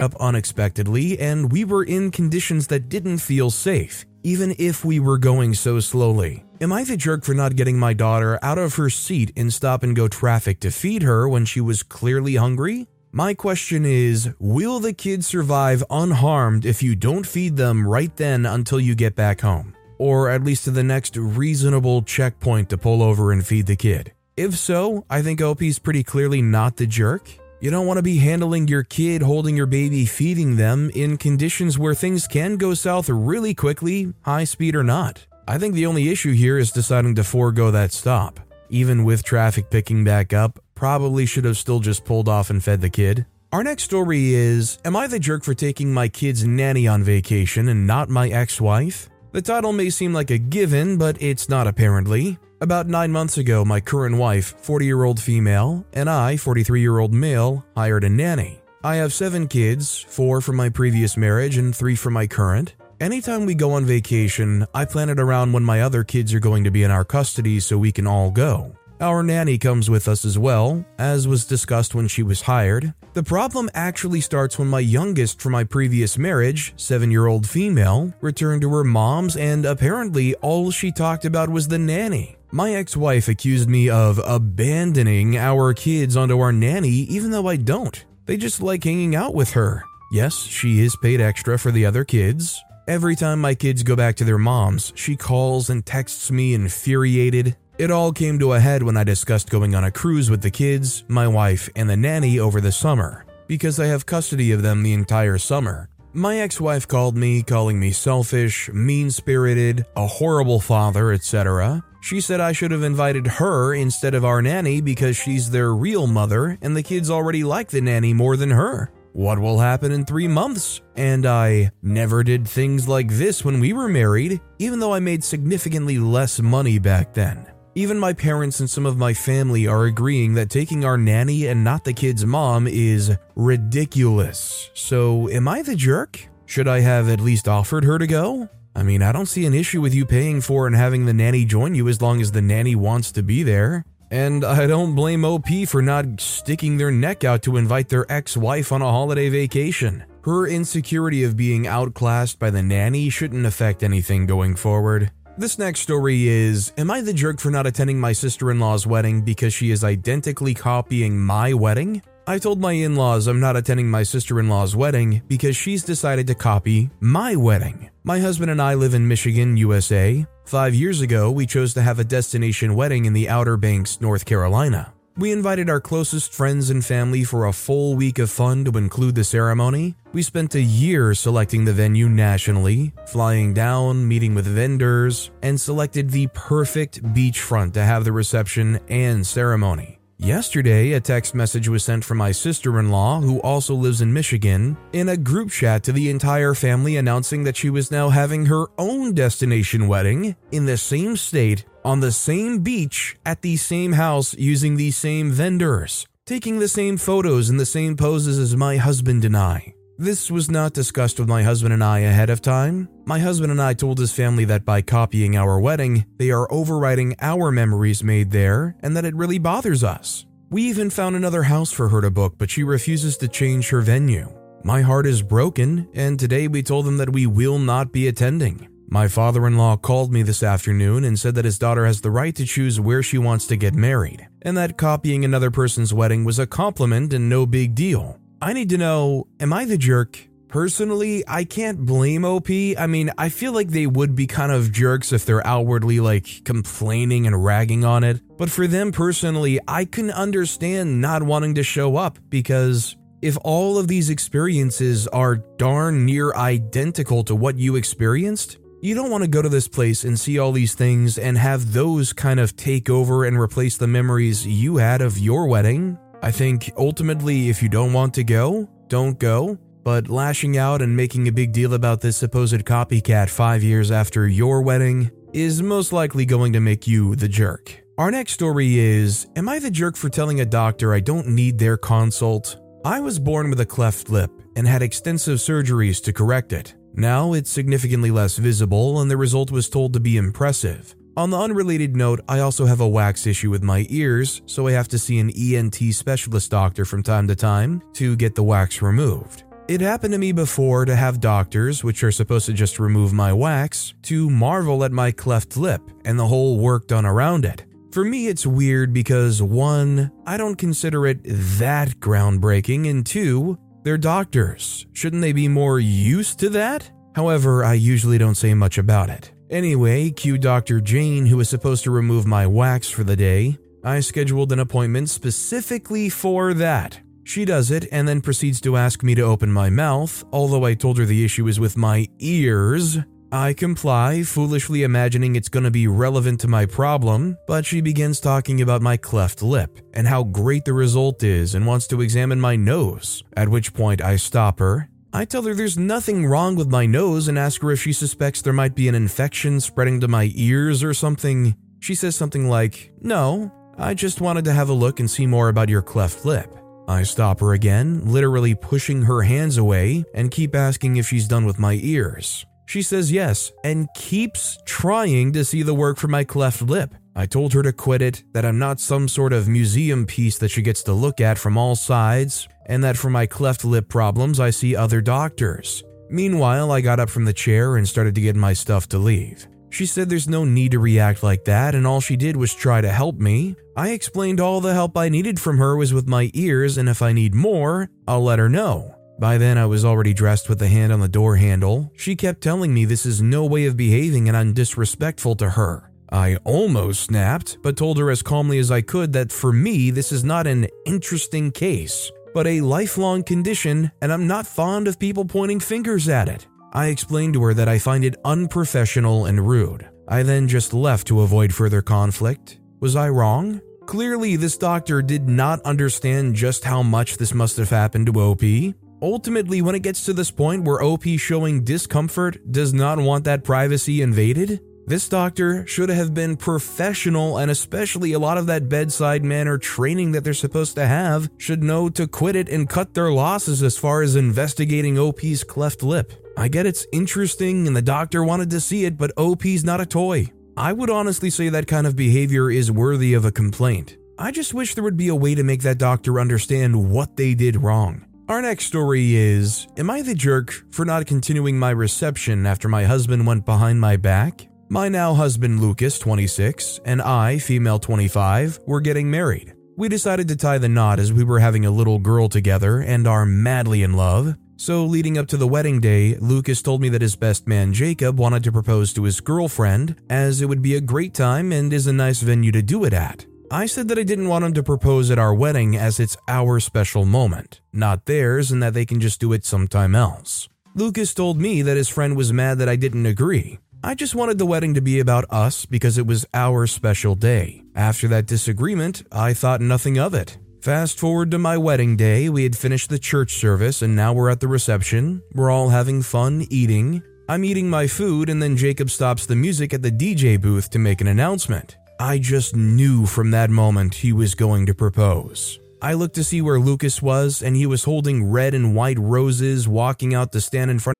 Up 0.00 0.14
unexpectedly, 0.18 1.18
and 1.18 1.52
we 1.52 1.62
were 1.62 1.82
in 1.82 2.10
conditions 2.10 2.68
that 2.68 2.88
didn't 2.88 3.18
feel 3.18 3.50
safe, 3.50 4.06
even 4.22 4.54
if 4.58 4.82
we 4.82 4.98
were 4.98 5.18
going 5.18 5.52
so 5.52 5.78
slowly. 5.78 6.42
Am 6.62 6.72
I 6.72 6.84
the 6.84 6.96
jerk 6.96 7.22
for 7.22 7.34
not 7.34 7.54
getting 7.54 7.78
my 7.78 7.92
daughter 7.92 8.38
out 8.42 8.56
of 8.56 8.76
her 8.76 8.88
seat 8.88 9.30
in 9.36 9.50
stop 9.50 9.82
and 9.82 9.94
go 9.94 10.08
traffic 10.08 10.58
to 10.60 10.70
feed 10.70 11.02
her 11.02 11.28
when 11.28 11.44
she 11.44 11.60
was 11.60 11.82
clearly 11.82 12.36
hungry? 12.36 12.88
My 13.12 13.34
question 13.34 13.84
is 13.84 14.30
Will 14.38 14.78
the 14.78 14.92
kids 14.92 15.26
survive 15.26 15.82
unharmed 15.90 16.64
if 16.64 16.80
you 16.80 16.94
don't 16.94 17.26
feed 17.26 17.56
them 17.56 17.84
right 17.84 18.14
then 18.16 18.46
until 18.46 18.78
you 18.78 18.94
get 18.94 19.16
back 19.16 19.40
home? 19.40 19.74
Or 19.98 20.30
at 20.30 20.44
least 20.44 20.62
to 20.64 20.70
the 20.70 20.84
next 20.84 21.16
reasonable 21.16 22.02
checkpoint 22.02 22.70
to 22.70 22.78
pull 22.78 23.02
over 23.02 23.32
and 23.32 23.44
feed 23.44 23.66
the 23.66 23.74
kid? 23.74 24.12
If 24.36 24.56
so, 24.56 25.04
I 25.10 25.22
think 25.22 25.42
OP's 25.42 25.80
pretty 25.80 26.04
clearly 26.04 26.40
not 26.40 26.76
the 26.76 26.86
jerk. 26.86 27.28
You 27.58 27.72
don't 27.72 27.88
want 27.88 27.98
to 27.98 28.02
be 28.02 28.18
handling 28.18 28.68
your 28.68 28.84
kid, 28.84 29.22
holding 29.22 29.56
your 29.56 29.66
baby, 29.66 30.06
feeding 30.06 30.54
them 30.54 30.88
in 30.94 31.16
conditions 31.16 31.76
where 31.76 31.94
things 31.94 32.28
can 32.28 32.58
go 32.58 32.74
south 32.74 33.08
really 33.08 33.54
quickly, 33.54 34.14
high 34.22 34.44
speed 34.44 34.76
or 34.76 34.84
not. 34.84 35.26
I 35.48 35.58
think 35.58 35.74
the 35.74 35.86
only 35.86 36.10
issue 36.10 36.32
here 36.32 36.58
is 36.58 36.70
deciding 36.70 37.16
to 37.16 37.24
forego 37.24 37.72
that 37.72 37.92
stop. 37.92 38.38
Even 38.68 39.02
with 39.02 39.24
traffic 39.24 39.68
picking 39.68 40.04
back 40.04 40.32
up, 40.32 40.60
probably 40.80 41.26
should 41.26 41.44
have 41.44 41.58
still 41.58 41.78
just 41.78 42.06
pulled 42.06 42.26
off 42.26 42.48
and 42.48 42.64
fed 42.64 42.80
the 42.80 42.88
kid. 42.88 43.26
Our 43.52 43.62
next 43.62 43.82
story 43.82 44.32
is 44.32 44.78
Am 44.82 44.96
I 44.96 45.08
the 45.08 45.18
jerk 45.18 45.44
for 45.44 45.52
taking 45.52 45.92
my 45.92 46.08
kid's 46.08 46.46
nanny 46.46 46.88
on 46.88 47.02
vacation 47.02 47.68
and 47.68 47.86
not 47.86 48.08
my 48.08 48.30
ex 48.30 48.62
wife? 48.62 49.10
The 49.32 49.42
title 49.42 49.74
may 49.74 49.90
seem 49.90 50.14
like 50.14 50.30
a 50.30 50.38
given, 50.38 50.96
but 50.96 51.20
it's 51.20 51.50
not 51.50 51.66
apparently. 51.66 52.38
About 52.62 52.86
nine 52.86 53.12
months 53.12 53.36
ago, 53.36 53.62
my 53.62 53.78
current 53.78 54.16
wife, 54.16 54.54
40 54.62 54.86
year 54.86 55.04
old 55.04 55.20
female, 55.20 55.84
and 55.92 56.08
I, 56.08 56.38
43 56.38 56.80
year 56.80 56.98
old 56.98 57.12
male, 57.12 57.62
hired 57.76 58.04
a 58.04 58.08
nanny. 58.08 58.62
I 58.82 58.96
have 58.96 59.12
seven 59.12 59.48
kids, 59.48 59.98
four 59.98 60.40
from 60.40 60.56
my 60.56 60.70
previous 60.70 61.14
marriage 61.18 61.58
and 61.58 61.76
three 61.76 61.94
from 61.94 62.14
my 62.14 62.26
current. 62.26 62.74
Anytime 63.00 63.44
we 63.44 63.54
go 63.54 63.72
on 63.72 63.84
vacation, 63.84 64.66
I 64.72 64.86
plan 64.86 65.10
it 65.10 65.20
around 65.20 65.52
when 65.52 65.62
my 65.62 65.82
other 65.82 66.04
kids 66.04 66.32
are 66.32 66.40
going 66.40 66.64
to 66.64 66.70
be 66.70 66.84
in 66.84 66.90
our 66.90 67.04
custody 67.04 67.60
so 67.60 67.76
we 67.76 67.92
can 67.92 68.06
all 68.06 68.30
go. 68.30 68.74
Our 69.00 69.22
nanny 69.22 69.56
comes 69.56 69.88
with 69.88 70.08
us 70.08 70.26
as 70.26 70.38
well, 70.38 70.84
as 70.98 71.26
was 71.26 71.46
discussed 71.46 71.94
when 71.94 72.06
she 72.06 72.22
was 72.22 72.42
hired. 72.42 72.92
The 73.14 73.22
problem 73.22 73.70
actually 73.72 74.20
starts 74.20 74.58
when 74.58 74.68
my 74.68 74.80
youngest 74.80 75.40
from 75.40 75.52
my 75.52 75.64
previous 75.64 76.18
marriage, 76.18 76.74
seven 76.76 77.10
year 77.10 77.26
old 77.26 77.48
female, 77.48 78.12
returned 78.20 78.60
to 78.60 78.70
her 78.74 78.84
mom's, 78.84 79.38
and 79.38 79.64
apparently 79.64 80.34
all 80.36 80.70
she 80.70 80.92
talked 80.92 81.24
about 81.24 81.48
was 81.48 81.66
the 81.66 81.78
nanny. 81.78 82.36
My 82.50 82.74
ex 82.74 82.94
wife 82.94 83.28
accused 83.28 83.70
me 83.70 83.88
of 83.88 84.18
abandoning 84.18 85.38
our 85.38 85.72
kids 85.72 86.14
onto 86.14 86.38
our 86.38 86.52
nanny, 86.52 87.06
even 87.08 87.30
though 87.30 87.46
I 87.46 87.56
don't. 87.56 88.04
They 88.26 88.36
just 88.36 88.60
like 88.60 88.84
hanging 88.84 89.16
out 89.16 89.34
with 89.34 89.52
her. 89.52 89.82
Yes, 90.12 90.36
she 90.36 90.80
is 90.80 90.94
paid 91.00 91.22
extra 91.22 91.58
for 91.58 91.70
the 91.70 91.86
other 91.86 92.04
kids. 92.04 92.62
Every 92.86 93.16
time 93.16 93.40
my 93.40 93.54
kids 93.54 93.82
go 93.82 93.96
back 93.96 94.16
to 94.16 94.24
their 94.24 94.36
moms, 94.36 94.92
she 94.94 95.16
calls 95.16 95.70
and 95.70 95.86
texts 95.86 96.30
me 96.30 96.52
infuriated. 96.52 97.56
It 97.80 97.90
all 97.90 98.12
came 98.12 98.38
to 98.40 98.52
a 98.52 98.60
head 98.60 98.82
when 98.82 98.98
I 98.98 99.04
discussed 99.04 99.48
going 99.48 99.74
on 99.74 99.84
a 99.84 99.90
cruise 99.90 100.28
with 100.28 100.42
the 100.42 100.50
kids, 100.50 101.02
my 101.08 101.26
wife, 101.26 101.70
and 101.74 101.88
the 101.88 101.96
nanny 101.96 102.38
over 102.38 102.60
the 102.60 102.70
summer, 102.70 103.24
because 103.46 103.80
I 103.80 103.86
have 103.86 104.04
custody 104.04 104.52
of 104.52 104.60
them 104.60 104.82
the 104.82 104.92
entire 104.92 105.38
summer. 105.38 105.88
My 106.12 106.40
ex 106.40 106.60
wife 106.60 106.86
called 106.86 107.16
me, 107.16 107.42
calling 107.42 107.80
me 107.80 107.92
selfish, 107.92 108.68
mean 108.74 109.10
spirited, 109.10 109.86
a 109.96 110.06
horrible 110.06 110.60
father, 110.60 111.10
etc. 111.10 111.82
She 112.02 112.20
said 112.20 112.38
I 112.38 112.52
should 112.52 112.70
have 112.70 112.82
invited 112.82 113.26
her 113.26 113.72
instead 113.72 114.14
of 114.14 114.26
our 114.26 114.42
nanny 114.42 114.82
because 114.82 115.16
she's 115.16 115.50
their 115.50 115.74
real 115.74 116.06
mother 116.06 116.58
and 116.60 116.76
the 116.76 116.82
kids 116.82 117.08
already 117.08 117.44
like 117.44 117.70
the 117.70 117.80
nanny 117.80 118.12
more 118.12 118.36
than 118.36 118.50
her. 118.50 118.90
What 119.14 119.38
will 119.38 119.58
happen 119.58 119.90
in 119.90 120.04
three 120.04 120.28
months? 120.28 120.82
And 120.96 121.24
I 121.24 121.70
never 121.82 122.24
did 122.24 122.46
things 122.46 122.86
like 122.86 123.08
this 123.08 123.42
when 123.42 123.58
we 123.58 123.72
were 123.72 123.88
married, 123.88 124.38
even 124.58 124.80
though 124.80 124.92
I 124.92 125.00
made 125.00 125.24
significantly 125.24 125.98
less 125.98 126.40
money 126.42 126.78
back 126.78 127.14
then. 127.14 127.46
Even 127.76 128.00
my 128.00 128.12
parents 128.12 128.58
and 128.58 128.68
some 128.68 128.84
of 128.84 128.96
my 128.96 129.14
family 129.14 129.68
are 129.68 129.84
agreeing 129.84 130.34
that 130.34 130.50
taking 130.50 130.84
our 130.84 130.96
nanny 130.96 131.46
and 131.46 131.62
not 131.62 131.84
the 131.84 131.92
kid's 131.92 132.26
mom 132.26 132.66
is 132.66 133.16
ridiculous. 133.36 134.70
So, 134.74 135.28
am 135.30 135.46
I 135.46 135.62
the 135.62 135.76
jerk? 135.76 136.26
Should 136.46 136.66
I 136.66 136.80
have 136.80 137.08
at 137.08 137.20
least 137.20 137.46
offered 137.46 137.84
her 137.84 137.96
to 137.96 138.08
go? 138.08 138.48
I 138.74 138.82
mean, 138.82 139.02
I 139.02 139.12
don't 139.12 139.26
see 139.26 139.46
an 139.46 139.54
issue 139.54 139.80
with 139.80 139.94
you 139.94 140.04
paying 140.04 140.40
for 140.40 140.66
and 140.66 140.74
having 140.74 141.06
the 141.06 141.14
nanny 141.14 141.44
join 141.44 141.76
you 141.76 141.88
as 141.88 142.02
long 142.02 142.20
as 142.20 142.32
the 142.32 142.42
nanny 142.42 142.74
wants 142.74 143.12
to 143.12 143.22
be 143.22 143.44
there. 143.44 143.84
And 144.10 144.44
I 144.44 144.66
don't 144.66 144.96
blame 144.96 145.24
OP 145.24 145.46
for 145.68 145.80
not 145.80 146.20
sticking 146.20 146.76
their 146.76 146.90
neck 146.90 147.22
out 147.22 147.42
to 147.42 147.56
invite 147.56 147.88
their 147.88 148.10
ex 148.10 148.36
wife 148.36 148.72
on 148.72 148.82
a 148.82 148.90
holiday 148.90 149.28
vacation. 149.28 150.04
Her 150.24 150.48
insecurity 150.48 151.22
of 151.22 151.36
being 151.36 151.68
outclassed 151.68 152.40
by 152.40 152.50
the 152.50 152.64
nanny 152.64 153.10
shouldn't 153.10 153.46
affect 153.46 153.84
anything 153.84 154.26
going 154.26 154.56
forward. 154.56 155.12
This 155.40 155.58
next 155.58 155.80
story 155.80 156.28
is 156.28 156.70
Am 156.76 156.90
I 156.90 157.00
the 157.00 157.14
jerk 157.14 157.40
for 157.40 157.50
not 157.50 157.66
attending 157.66 157.98
my 157.98 158.12
sister 158.12 158.50
in 158.50 158.60
law's 158.60 158.86
wedding 158.86 159.22
because 159.22 159.54
she 159.54 159.70
is 159.70 159.82
identically 159.82 160.52
copying 160.52 161.18
my 161.18 161.54
wedding? 161.54 162.02
I 162.26 162.38
told 162.38 162.60
my 162.60 162.72
in 162.72 162.94
laws 162.94 163.26
I'm 163.26 163.40
not 163.40 163.56
attending 163.56 163.90
my 163.90 164.02
sister 164.02 164.38
in 164.38 164.50
law's 164.50 164.76
wedding 164.76 165.22
because 165.28 165.56
she's 165.56 165.82
decided 165.82 166.26
to 166.26 166.34
copy 166.34 166.90
my 167.00 167.36
wedding. 167.36 167.88
My 168.04 168.20
husband 168.20 168.50
and 168.50 168.60
I 168.60 168.74
live 168.74 168.92
in 168.92 169.08
Michigan, 169.08 169.56
USA. 169.56 170.26
Five 170.44 170.74
years 170.74 171.00
ago, 171.00 171.30
we 171.30 171.46
chose 171.46 171.72
to 171.72 171.80
have 171.80 171.98
a 171.98 172.04
destination 172.04 172.74
wedding 172.74 173.06
in 173.06 173.14
the 173.14 173.30
Outer 173.30 173.56
Banks, 173.56 173.98
North 173.98 174.26
Carolina. 174.26 174.92
We 175.16 175.32
invited 175.32 175.70
our 175.70 175.80
closest 175.80 176.34
friends 176.34 176.68
and 176.68 176.84
family 176.84 177.24
for 177.24 177.46
a 177.46 177.54
full 177.54 177.96
week 177.96 178.18
of 178.18 178.30
fun 178.30 178.66
to 178.66 178.76
include 178.76 179.14
the 179.14 179.24
ceremony. 179.24 179.96
We 180.12 180.22
spent 180.22 180.56
a 180.56 180.60
year 180.60 181.14
selecting 181.14 181.64
the 181.64 181.72
venue 181.72 182.08
nationally, 182.08 182.92
flying 183.06 183.54
down, 183.54 184.08
meeting 184.08 184.34
with 184.34 184.44
vendors, 184.44 185.30
and 185.40 185.60
selected 185.60 186.10
the 186.10 186.26
perfect 186.34 187.00
beachfront 187.14 187.74
to 187.74 187.82
have 187.84 188.04
the 188.04 188.10
reception 188.10 188.80
and 188.88 189.24
ceremony. 189.24 190.00
Yesterday, 190.18 190.94
a 190.94 191.00
text 191.00 191.32
message 191.36 191.68
was 191.68 191.84
sent 191.84 192.04
from 192.04 192.18
my 192.18 192.32
sister 192.32 192.80
in 192.80 192.90
law, 192.90 193.20
who 193.20 193.40
also 193.42 193.72
lives 193.72 194.00
in 194.00 194.12
Michigan, 194.12 194.76
in 194.92 195.10
a 195.10 195.16
group 195.16 195.48
chat 195.48 195.84
to 195.84 195.92
the 195.92 196.10
entire 196.10 196.54
family 196.54 196.96
announcing 196.96 197.44
that 197.44 197.56
she 197.56 197.70
was 197.70 197.92
now 197.92 198.08
having 198.08 198.46
her 198.46 198.66
own 198.78 199.14
destination 199.14 199.86
wedding 199.86 200.34
in 200.50 200.66
the 200.66 200.76
same 200.76 201.16
state, 201.16 201.64
on 201.84 202.00
the 202.00 202.12
same 202.12 202.58
beach, 202.58 203.16
at 203.24 203.42
the 203.42 203.56
same 203.56 203.92
house, 203.92 204.34
using 204.34 204.76
the 204.76 204.90
same 204.90 205.30
vendors, 205.30 206.04
taking 206.26 206.58
the 206.58 206.68
same 206.68 206.96
photos 206.96 207.48
and 207.48 207.60
the 207.60 207.64
same 207.64 207.96
poses 207.96 208.40
as 208.40 208.56
my 208.56 208.76
husband 208.76 209.24
and 209.24 209.36
I. 209.36 209.72
This 210.00 210.30
was 210.30 210.50
not 210.50 210.72
discussed 210.72 211.20
with 211.20 211.28
my 211.28 211.42
husband 211.42 211.74
and 211.74 211.84
I 211.84 211.98
ahead 211.98 212.30
of 212.30 212.40
time. 212.40 212.88
My 213.04 213.18
husband 213.18 213.52
and 213.52 213.60
I 213.60 213.74
told 213.74 213.98
his 213.98 214.14
family 214.14 214.46
that 214.46 214.64
by 214.64 214.80
copying 214.80 215.36
our 215.36 215.60
wedding, 215.60 216.06
they 216.16 216.30
are 216.30 216.48
overwriting 216.48 217.16
our 217.20 217.50
memories 217.50 218.02
made 218.02 218.30
there 218.30 218.76
and 218.80 218.96
that 218.96 219.04
it 219.04 219.14
really 219.14 219.38
bothers 219.38 219.84
us. 219.84 220.24
We 220.48 220.62
even 220.62 220.88
found 220.88 221.16
another 221.16 221.42
house 221.42 221.70
for 221.70 221.90
her 221.90 222.00
to 222.00 222.10
book, 222.10 222.36
but 222.38 222.48
she 222.48 222.62
refuses 222.62 223.18
to 223.18 223.28
change 223.28 223.68
her 223.68 223.82
venue. 223.82 224.32
My 224.64 224.80
heart 224.80 225.06
is 225.06 225.20
broken, 225.20 225.86
and 225.92 226.18
today 226.18 226.48
we 226.48 226.62
told 226.62 226.86
them 226.86 226.96
that 226.96 227.12
we 227.12 227.26
will 227.26 227.58
not 227.58 227.92
be 227.92 228.08
attending. 228.08 228.68
My 228.88 229.06
father 229.06 229.46
in 229.46 229.58
law 229.58 229.76
called 229.76 230.14
me 230.14 230.22
this 230.22 230.42
afternoon 230.42 231.04
and 231.04 231.18
said 231.18 231.34
that 231.34 231.44
his 231.44 231.58
daughter 231.58 231.84
has 231.84 232.00
the 232.00 232.10
right 232.10 232.34
to 232.36 232.46
choose 232.46 232.80
where 232.80 233.02
she 233.02 233.18
wants 233.18 233.46
to 233.48 233.56
get 233.56 233.74
married, 233.74 234.26
and 234.40 234.56
that 234.56 234.78
copying 234.78 235.26
another 235.26 235.50
person's 235.50 235.92
wedding 235.92 236.24
was 236.24 236.38
a 236.38 236.46
compliment 236.46 237.12
and 237.12 237.28
no 237.28 237.44
big 237.44 237.74
deal. 237.74 238.19
I 238.42 238.54
need 238.54 238.70
to 238.70 238.78
know 238.78 239.26
am 239.38 239.52
I 239.52 239.66
the 239.66 239.76
jerk? 239.76 240.18
Personally, 240.48 241.22
I 241.28 241.44
can't 241.44 241.84
blame 241.84 242.24
OP. 242.24 242.48
I 242.48 242.86
mean, 242.88 243.12
I 243.18 243.28
feel 243.28 243.52
like 243.52 243.68
they 243.68 243.86
would 243.86 244.16
be 244.16 244.26
kind 244.26 244.50
of 244.50 244.72
jerks 244.72 245.12
if 245.12 245.26
they're 245.26 245.46
outwardly 245.46 246.00
like 246.00 246.42
complaining 246.44 247.26
and 247.26 247.44
ragging 247.44 247.84
on 247.84 248.02
it. 248.02 248.20
But 248.38 248.50
for 248.50 248.66
them 248.66 248.92
personally, 248.92 249.60
I 249.68 249.84
can 249.84 250.10
understand 250.10 251.00
not 251.02 251.22
wanting 251.22 251.54
to 251.56 251.62
show 251.62 251.96
up 251.96 252.18
because 252.30 252.96
if 253.20 253.36
all 253.44 253.78
of 253.78 253.88
these 253.88 254.08
experiences 254.08 255.06
are 255.08 255.36
darn 255.58 256.06
near 256.06 256.32
identical 256.34 257.22
to 257.24 257.36
what 257.36 257.56
you 257.58 257.76
experienced, 257.76 258.56
you 258.80 258.94
don't 258.94 259.10
want 259.10 259.22
to 259.22 259.28
go 259.28 259.42
to 259.42 259.50
this 259.50 259.68
place 259.68 260.04
and 260.04 260.18
see 260.18 260.38
all 260.38 260.50
these 260.50 260.72
things 260.72 261.18
and 261.18 261.36
have 261.36 261.74
those 261.74 262.14
kind 262.14 262.40
of 262.40 262.56
take 262.56 262.88
over 262.88 263.26
and 263.26 263.38
replace 263.38 263.76
the 263.76 263.86
memories 263.86 264.46
you 264.46 264.78
had 264.78 265.02
of 265.02 265.18
your 265.18 265.46
wedding. 265.46 265.98
I 266.22 266.30
think 266.30 266.70
ultimately, 266.76 267.48
if 267.48 267.62
you 267.62 267.68
don't 267.68 267.92
want 267.92 268.14
to 268.14 268.24
go, 268.24 268.68
don't 268.88 269.18
go. 269.18 269.58
But 269.82 270.08
lashing 270.08 270.58
out 270.58 270.82
and 270.82 270.94
making 270.94 271.26
a 271.26 271.32
big 271.32 271.52
deal 271.52 271.72
about 271.72 272.02
this 272.02 272.16
supposed 272.16 272.64
copycat 272.66 273.30
five 273.30 273.62
years 273.62 273.90
after 273.90 274.28
your 274.28 274.60
wedding 274.60 275.10
is 275.32 275.62
most 275.62 275.92
likely 275.92 276.26
going 276.26 276.52
to 276.52 276.60
make 276.60 276.86
you 276.86 277.16
the 277.16 277.28
jerk. 277.28 277.80
Our 277.96 278.10
next 278.10 278.32
story 278.32 278.78
is 278.78 279.26
Am 279.36 279.48
I 279.48 279.58
the 279.58 279.70
jerk 279.70 279.96
for 279.96 280.10
telling 280.10 280.40
a 280.40 280.46
doctor 280.46 280.92
I 280.92 281.00
don't 281.00 281.28
need 281.28 281.58
their 281.58 281.78
consult? 281.78 282.56
I 282.84 283.00
was 283.00 283.18
born 283.18 283.48
with 283.48 283.60
a 283.60 283.66
cleft 283.66 284.10
lip 284.10 284.30
and 284.56 284.66
had 284.66 284.82
extensive 284.82 285.38
surgeries 285.38 286.02
to 286.04 286.12
correct 286.12 286.52
it. 286.52 286.74
Now 286.94 287.32
it's 287.32 287.50
significantly 287.50 288.10
less 288.10 288.36
visible, 288.36 289.00
and 289.00 289.10
the 289.10 289.16
result 289.16 289.50
was 289.50 289.68
told 289.68 289.92
to 289.92 290.00
be 290.00 290.16
impressive. 290.16 290.94
On 291.16 291.28
the 291.28 291.38
unrelated 291.38 291.96
note, 291.96 292.20
I 292.28 292.38
also 292.38 292.66
have 292.66 292.80
a 292.80 292.88
wax 292.88 293.26
issue 293.26 293.50
with 293.50 293.64
my 293.64 293.84
ears, 293.90 294.42
so 294.46 294.68
I 294.68 294.72
have 294.72 294.86
to 294.88 294.98
see 294.98 295.18
an 295.18 295.30
ENT 295.36 295.74
specialist 295.92 296.52
doctor 296.52 296.84
from 296.84 297.02
time 297.02 297.26
to 297.26 297.34
time 297.34 297.82
to 297.94 298.14
get 298.14 298.36
the 298.36 298.44
wax 298.44 298.80
removed. 298.80 299.42
It 299.66 299.80
happened 299.80 300.12
to 300.12 300.18
me 300.18 300.30
before 300.30 300.84
to 300.84 300.94
have 300.94 301.20
doctors, 301.20 301.82
which 301.82 302.04
are 302.04 302.12
supposed 302.12 302.46
to 302.46 302.52
just 302.52 302.78
remove 302.78 303.12
my 303.12 303.32
wax, 303.32 303.92
to 304.02 304.30
marvel 304.30 304.84
at 304.84 304.92
my 304.92 305.10
cleft 305.10 305.56
lip 305.56 305.82
and 306.04 306.18
the 306.18 306.26
whole 306.26 306.58
work 306.58 306.86
done 306.86 307.06
around 307.06 307.44
it. 307.44 307.64
For 307.90 308.04
me, 308.04 308.28
it's 308.28 308.46
weird 308.46 308.92
because 308.92 309.42
one, 309.42 310.12
I 310.26 310.36
don't 310.36 310.56
consider 310.56 311.06
it 311.06 311.20
that 311.24 311.98
groundbreaking, 311.98 312.88
and 312.88 313.04
two, 313.04 313.58
they're 313.82 313.98
doctors. 313.98 314.86
Shouldn't 314.92 315.22
they 315.22 315.32
be 315.32 315.48
more 315.48 315.80
used 315.80 316.38
to 316.38 316.50
that? 316.50 316.88
However, 317.16 317.64
I 317.64 317.74
usually 317.74 318.18
don't 318.18 318.36
say 318.36 318.54
much 318.54 318.78
about 318.78 319.10
it. 319.10 319.32
Anyway, 319.50 320.10
cue 320.10 320.38
Dr. 320.38 320.80
Jane, 320.80 321.26
who 321.26 321.36
was 321.36 321.48
supposed 321.48 321.82
to 321.82 321.90
remove 321.90 322.24
my 322.24 322.46
wax 322.46 322.88
for 322.88 323.02
the 323.02 323.16
day. 323.16 323.58
I 323.82 323.98
scheduled 323.98 324.52
an 324.52 324.60
appointment 324.60 325.10
specifically 325.10 326.08
for 326.08 326.54
that. 326.54 327.00
She 327.24 327.44
does 327.44 327.72
it 327.72 327.88
and 327.90 328.06
then 328.06 328.20
proceeds 328.20 328.60
to 328.60 328.76
ask 328.76 329.02
me 329.02 329.16
to 329.16 329.22
open 329.22 329.50
my 329.50 329.68
mouth, 329.68 330.22
although 330.32 330.64
I 330.64 330.74
told 330.74 330.98
her 330.98 331.04
the 331.04 331.24
issue 331.24 331.48
is 331.48 331.58
with 331.58 331.76
my 331.76 332.06
ears. 332.20 332.98
I 333.32 333.52
comply, 333.52 334.22
foolishly 334.22 334.84
imagining 334.84 335.34
it's 335.34 335.48
gonna 335.48 335.70
be 335.70 335.88
relevant 335.88 336.40
to 336.40 336.48
my 336.48 336.64
problem, 336.64 337.36
but 337.48 337.66
she 337.66 337.80
begins 337.80 338.20
talking 338.20 338.60
about 338.60 338.82
my 338.82 338.96
cleft 338.96 339.42
lip 339.42 339.80
and 339.94 340.06
how 340.06 340.22
great 340.22 340.64
the 340.64 340.74
result 340.74 341.24
is 341.24 341.56
and 341.56 341.66
wants 341.66 341.88
to 341.88 342.02
examine 342.02 342.40
my 342.40 342.54
nose, 342.54 343.24
at 343.36 343.48
which 343.48 343.74
point 343.74 344.00
I 344.00 344.14
stop 344.14 344.60
her 344.60 344.88
I 345.12 345.24
tell 345.24 345.42
her 345.42 345.54
there's 345.54 345.76
nothing 345.76 346.24
wrong 346.24 346.54
with 346.54 346.68
my 346.68 346.86
nose 346.86 347.26
and 347.26 347.36
ask 347.36 347.62
her 347.62 347.72
if 347.72 347.82
she 347.82 347.92
suspects 347.92 348.42
there 348.42 348.52
might 348.52 348.76
be 348.76 348.88
an 348.88 348.94
infection 348.94 349.60
spreading 349.60 349.98
to 350.00 350.08
my 350.08 350.30
ears 350.36 350.84
or 350.84 350.94
something. 350.94 351.56
She 351.80 351.96
says 351.96 352.14
something 352.14 352.48
like, 352.48 352.92
No, 353.00 353.52
I 353.76 353.94
just 353.94 354.20
wanted 354.20 354.44
to 354.44 354.52
have 354.52 354.68
a 354.68 354.74
look 354.74 355.00
and 355.00 355.10
see 355.10 355.26
more 355.26 355.48
about 355.48 355.68
your 355.68 355.82
cleft 355.82 356.24
lip. 356.24 356.54
I 356.86 357.02
stop 357.02 357.40
her 357.40 357.54
again, 357.54 358.04
literally 358.04 358.54
pushing 358.54 359.02
her 359.02 359.22
hands 359.22 359.56
away, 359.58 360.04
and 360.14 360.30
keep 360.30 360.54
asking 360.54 360.96
if 360.96 361.08
she's 361.08 361.26
done 361.26 361.44
with 361.44 361.58
my 361.58 361.78
ears. 361.82 362.46
She 362.66 362.82
says 362.82 363.10
yes 363.10 363.50
and 363.64 363.88
keeps 363.96 364.58
trying 364.64 365.32
to 365.32 365.44
see 365.44 365.62
the 365.62 365.74
work 365.74 365.98
for 365.98 366.06
my 366.06 366.22
cleft 366.22 366.62
lip. 366.62 366.94
I 367.14 367.26
told 367.26 367.52
her 367.52 367.62
to 367.62 367.72
quit 367.72 368.02
it, 368.02 368.22
that 368.32 368.44
I'm 368.44 368.58
not 368.58 368.80
some 368.80 369.08
sort 369.08 369.32
of 369.32 369.48
museum 369.48 370.06
piece 370.06 370.38
that 370.38 370.50
she 370.50 370.62
gets 370.62 370.82
to 370.84 370.92
look 370.92 371.20
at 371.20 371.38
from 371.38 371.58
all 371.58 371.76
sides, 371.76 372.48
and 372.66 372.82
that 372.84 372.96
for 372.96 373.10
my 373.10 373.26
cleft 373.26 373.64
lip 373.64 373.88
problems, 373.88 374.40
I 374.40 374.50
see 374.50 374.76
other 374.76 375.00
doctors. 375.00 375.82
Meanwhile, 376.08 376.70
I 376.72 376.80
got 376.80 377.00
up 377.00 377.10
from 377.10 377.24
the 377.24 377.32
chair 377.32 377.76
and 377.76 377.88
started 377.88 378.14
to 378.14 378.20
get 378.20 378.36
my 378.36 378.52
stuff 378.52 378.88
to 378.90 378.98
leave. 378.98 379.46
She 379.70 379.86
said 379.86 380.08
there's 380.08 380.28
no 380.28 380.44
need 380.44 380.72
to 380.72 380.78
react 380.78 381.22
like 381.22 381.44
that, 381.44 381.74
and 381.74 381.86
all 381.86 382.00
she 382.00 382.16
did 382.16 382.36
was 382.36 382.54
try 382.54 382.80
to 382.80 382.90
help 382.90 383.16
me. 383.16 383.54
I 383.76 383.90
explained 383.90 384.40
all 384.40 384.60
the 384.60 384.74
help 384.74 384.96
I 384.96 385.08
needed 385.08 385.40
from 385.40 385.58
her 385.58 385.76
was 385.76 385.94
with 385.94 386.08
my 386.08 386.30
ears, 386.34 386.76
and 386.78 386.88
if 386.88 387.02
I 387.02 387.12
need 387.12 387.34
more, 387.34 387.88
I'll 388.08 388.24
let 388.24 388.40
her 388.40 388.48
know. 388.48 388.96
By 389.20 389.36
then, 389.36 389.58
I 389.58 389.66
was 389.66 389.84
already 389.84 390.14
dressed 390.14 390.48
with 390.48 390.58
the 390.58 390.68
hand 390.68 390.92
on 390.94 391.00
the 391.00 391.08
door 391.08 391.36
handle. 391.36 391.92
She 391.94 392.16
kept 392.16 392.40
telling 392.40 392.72
me 392.72 392.86
this 392.86 393.04
is 393.04 393.20
no 393.20 393.44
way 393.44 393.66
of 393.66 393.76
behaving 393.76 394.28
and 394.28 394.36
I'm 394.36 394.54
disrespectful 394.54 395.36
to 395.36 395.50
her. 395.50 395.89
I 396.12 396.36
almost 396.44 397.04
snapped, 397.04 397.58
but 397.62 397.76
told 397.76 397.98
her 397.98 398.10
as 398.10 398.22
calmly 398.22 398.58
as 398.58 398.70
I 398.70 398.80
could 398.80 399.12
that 399.12 399.30
for 399.30 399.52
me, 399.52 399.90
this 399.90 400.10
is 400.10 400.24
not 400.24 400.46
an 400.46 400.66
interesting 400.84 401.52
case, 401.52 402.10
but 402.34 402.46
a 402.46 402.60
lifelong 402.60 403.22
condition, 403.22 403.92
and 404.02 404.12
I'm 404.12 404.26
not 404.26 404.46
fond 404.46 404.88
of 404.88 404.98
people 404.98 405.24
pointing 405.24 405.60
fingers 405.60 406.08
at 406.08 406.28
it. 406.28 406.48
I 406.72 406.86
explained 406.86 407.34
to 407.34 407.42
her 407.42 407.54
that 407.54 407.68
I 407.68 407.78
find 407.78 408.04
it 408.04 408.16
unprofessional 408.24 409.26
and 409.26 409.46
rude. 409.46 409.88
I 410.08 410.24
then 410.24 410.48
just 410.48 410.74
left 410.74 411.06
to 411.08 411.20
avoid 411.20 411.54
further 411.54 411.82
conflict. 411.82 412.58
Was 412.80 412.96
I 412.96 413.08
wrong? 413.08 413.60
Clearly, 413.86 414.36
this 414.36 414.56
doctor 414.56 415.02
did 415.02 415.28
not 415.28 415.60
understand 415.62 416.34
just 416.34 416.64
how 416.64 416.82
much 416.82 417.16
this 417.16 417.34
must 417.34 417.56
have 417.56 417.70
happened 417.70 418.06
to 418.06 418.20
OP. 418.20 418.74
Ultimately, 419.02 419.62
when 419.62 419.74
it 419.74 419.82
gets 419.82 420.04
to 420.04 420.12
this 420.12 420.30
point 420.30 420.64
where 420.64 420.82
OP 420.82 421.04
showing 421.16 421.64
discomfort 421.64 422.52
does 422.52 422.74
not 422.74 422.98
want 422.98 423.24
that 423.24 423.44
privacy 423.44 424.02
invaded, 424.02 424.60
this 424.90 425.08
doctor 425.08 425.64
should 425.68 425.88
have 425.88 426.12
been 426.14 426.36
professional, 426.36 427.38
and 427.38 427.48
especially 427.48 428.12
a 428.12 428.18
lot 428.18 428.36
of 428.36 428.46
that 428.46 428.68
bedside 428.68 429.24
manner 429.24 429.56
training 429.56 430.10
that 430.12 430.24
they're 430.24 430.34
supposed 430.34 430.74
to 430.74 430.84
have 430.84 431.30
should 431.38 431.62
know 431.62 431.88
to 431.90 432.08
quit 432.08 432.34
it 432.34 432.48
and 432.48 432.68
cut 432.68 432.92
their 432.92 433.12
losses 433.12 433.62
as 433.62 433.78
far 433.78 434.02
as 434.02 434.16
investigating 434.16 434.98
OP's 434.98 435.44
cleft 435.44 435.84
lip. 435.84 436.12
I 436.36 436.48
get 436.48 436.66
it's 436.66 436.88
interesting 436.92 437.68
and 437.68 437.76
the 437.76 437.82
doctor 437.82 438.24
wanted 438.24 438.50
to 438.50 438.60
see 438.60 438.84
it, 438.84 438.98
but 438.98 439.12
OP's 439.16 439.62
not 439.62 439.80
a 439.80 439.86
toy. 439.86 440.26
I 440.56 440.72
would 440.72 440.90
honestly 440.90 441.30
say 441.30 441.48
that 441.50 441.68
kind 441.68 441.86
of 441.86 441.94
behavior 441.94 442.50
is 442.50 442.72
worthy 442.72 443.14
of 443.14 443.24
a 443.24 443.30
complaint. 443.30 443.96
I 444.18 444.32
just 444.32 444.52
wish 444.54 444.74
there 444.74 444.82
would 444.82 444.96
be 444.96 445.08
a 445.08 445.14
way 445.14 445.36
to 445.36 445.44
make 445.44 445.62
that 445.62 445.78
doctor 445.78 446.18
understand 446.18 446.90
what 446.90 447.16
they 447.16 447.34
did 447.34 447.62
wrong. 447.62 448.04
Our 448.28 448.42
next 448.42 448.66
story 448.66 449.14
is 449.14 449.68
Am 449.76 449.88
I 449.88 450.02
the 450.02 450.14
jerk 450.16 450.52
for 450.72 450.84
not 450.84 451.06
continuing 451.06 451.60
my 451.60 451.70
reception 451.70 452.44
after 452.44 452.68
my 452.68 452.84
husband 452.84 453.24
went 453.26 453.46
behind 453.46 453.80
my 453.80 453.96
back? 453.96 454.49
My 454.72 454.88
now 454.88 455.14
husband 455.14 455.60
Lucas, 455.60 455.98
26, 455.98 456.78
and 456.84 457.02
I, 457.02 457.38
female 457.38 457.80
25, 457.80 458.60
were 458.68 458.80
getting 458.80 459.10
married. 459.10 459.52
We 459.76 459.88
decided 459.88 460.28
to 460.28 460.36
tie 460.36 460.58
the 460.58 460.68
knot 460.68 461.00
as 461.00 461.12
we 461.12 461.24
were 461.24 461.40
having 461.40 461.66
a 461.66 461.72
little 461.72 461.98
girl 461.98 462.28
together 462.28 462.78
and 462.78 463.04
are 463.08 463.26
madly 463.26 463.82
in 463.82 463.94
love. 463.94 464.36
So, 464.54 464.84
leading 464.84 465.18
up 465.18 465.26
to 465.26 465.36
the 465.36 465.48
wedding 465.48 465.80
day, 465.80 466.14
Lucas 466.20 466.62
told 466.62 466.80
me 466.80 466.88
that 466.90 467.02
his 467.02 467.16
best 467.16 467.48
man 467.48 467.72
Jacob 467.72 468.20
wanted 468.20 468.44
to 468.44 468.52
propose 468.52 468.92
to 468.92 469.02
his 469.02 469.20
girlfriend, 469.20 470.00
as 470.08 470.40
it 470.40 470.48
would 470.48 470.62
be 470.62 470.76
a 470.76 470.80
great 470.80 471.14
time 471.14 471.50
and 471.50 471.72
is 471.72 471.88
a 471.88 471.92
nice 471.92 472.20
venue 472.20 472.52
to 472.52 472.62
do 472.62 472.84
it 472.84 472.92
at. 472.92 473.26
I 473.50 473.66
said 473.66 473.88
that 473.88 473.98
I 473.98 474.04
didn't 474.04 474.28
want 474.28 474.44
him 474.44 474.52
to 474.52 474.62
propose 474.62 475.10
at 475.10 475.18
our 475.18 475.34
wedding 475.34 475.76
as 475.76 475.98
it's 475.98 476.16
our 476.28 476.60
special 476.60 477.04
moment, 477.04 477.60
not 477.72 478.06
theirs, 478.06 478.52
and 478.52 478.62
that 478.62 478.74
they 478.74 478.86
can 478.86 479.00
just 479.00 479.18
do 479.18 479.32
it 479.32 479.44
sometime 479.44 479.96
else. 479.96 480.48
Lucas 480.76 481.12
told 481.12 481.40
me 481.40 481.60
that 481.62 481.76
his 481.76 481.88
friend 481.88 482.16
was 482.16 482.32
mad 482.32 482.58
that 482.58 482.68
I 482.68 482.76
didn't 482.76 483.06
agree. 483.06 483.58
I 483.82 483.94
just 483.94 484.14
wanted 484.14 484.36
the 484.36 484.44
wedding 484.44 484.74
to 484.74 484.82
be 484.82 485.00
about 485.00 485.24
us 485.30 485.64
because 485.64 485.96
it 485.96 486.06
was 486.06 486.26
our 486.34 486.66
special 486.66 487.14
day. 487.14 487.62
After 487.74 488.08
that 488.08 488.26
disagreement, 488.26 489.04
I 489.10 489.32
thought 489.32 489.62
nothing 489.62 489.98
of 489.98 490.12
it. 490.12 490.36
Fast 490.60 490.98
forward 490.98 491.30
to 491.30 491.38
my 491.38 491.56
wedding 491.56 491.96
day, 491.96 492.28
we 492.28 492.42
had 492.42 492.54
finished 492.54 492.90
the 492.90 492.98
church 492.98 493.38
service 493.38 493.80
and 493.80 493.96
now 493.96 494.12
we're 494.12 494.28
at 494.28 494.40
the 494.40 494.48
reception. 494.48 495.22
We're 495.32 495.50
all 495.50 495.70
having 495.70 496.02
fun 496.02 496.46
eating. 496.50 497.02
I'm 497.26 497.42
eating 497.42 497.70
my 497.70 497.86
food, 497.86 498.28
and 498.28 498.42
then 498.42 498.56
Jacob 498.56 498.90
stops 498.90 499.24
the 499.24 499.36
music 499.36 499.72
at 499.72 499.82
the 499.82 499.92
DJ 499.92 500.38
booth 500.38 500.68
to 500.70 500.78
make 500.78 501.00
an 501.00 501.06
announcement. 501.06 501.76
I 501.98 502.18
just 502.18 502.56
knew 502.56 503.06
from 503.06 503.30
that 503.30 503.50
moment 503.50 503.94
he 503.94 504.12
was 504.12 504.34
going 504.34 504.66
to 504.66 504.74
propose. 504.74 505.60
I 505.80 505.94
looked 505.94 506.16
to 506.16 506.24
see 506.24 506.42
where 506.42 506.58
Lucas 506.58 507.00
was, 507.00 507.40
and 507.40 507.56
he 507.56 507.66
was 507.66 507.84
holding 507.84 508.28
red 508.30 508.52
and 508.52 508.74
white 508.74 508.98
roses 508.98 509.68
walking 509.68 510.12
out 510.12 510.32
to 510.32 510.40
stand 510.40 510.70
in 510.70 510.80
front. 510.80 510.99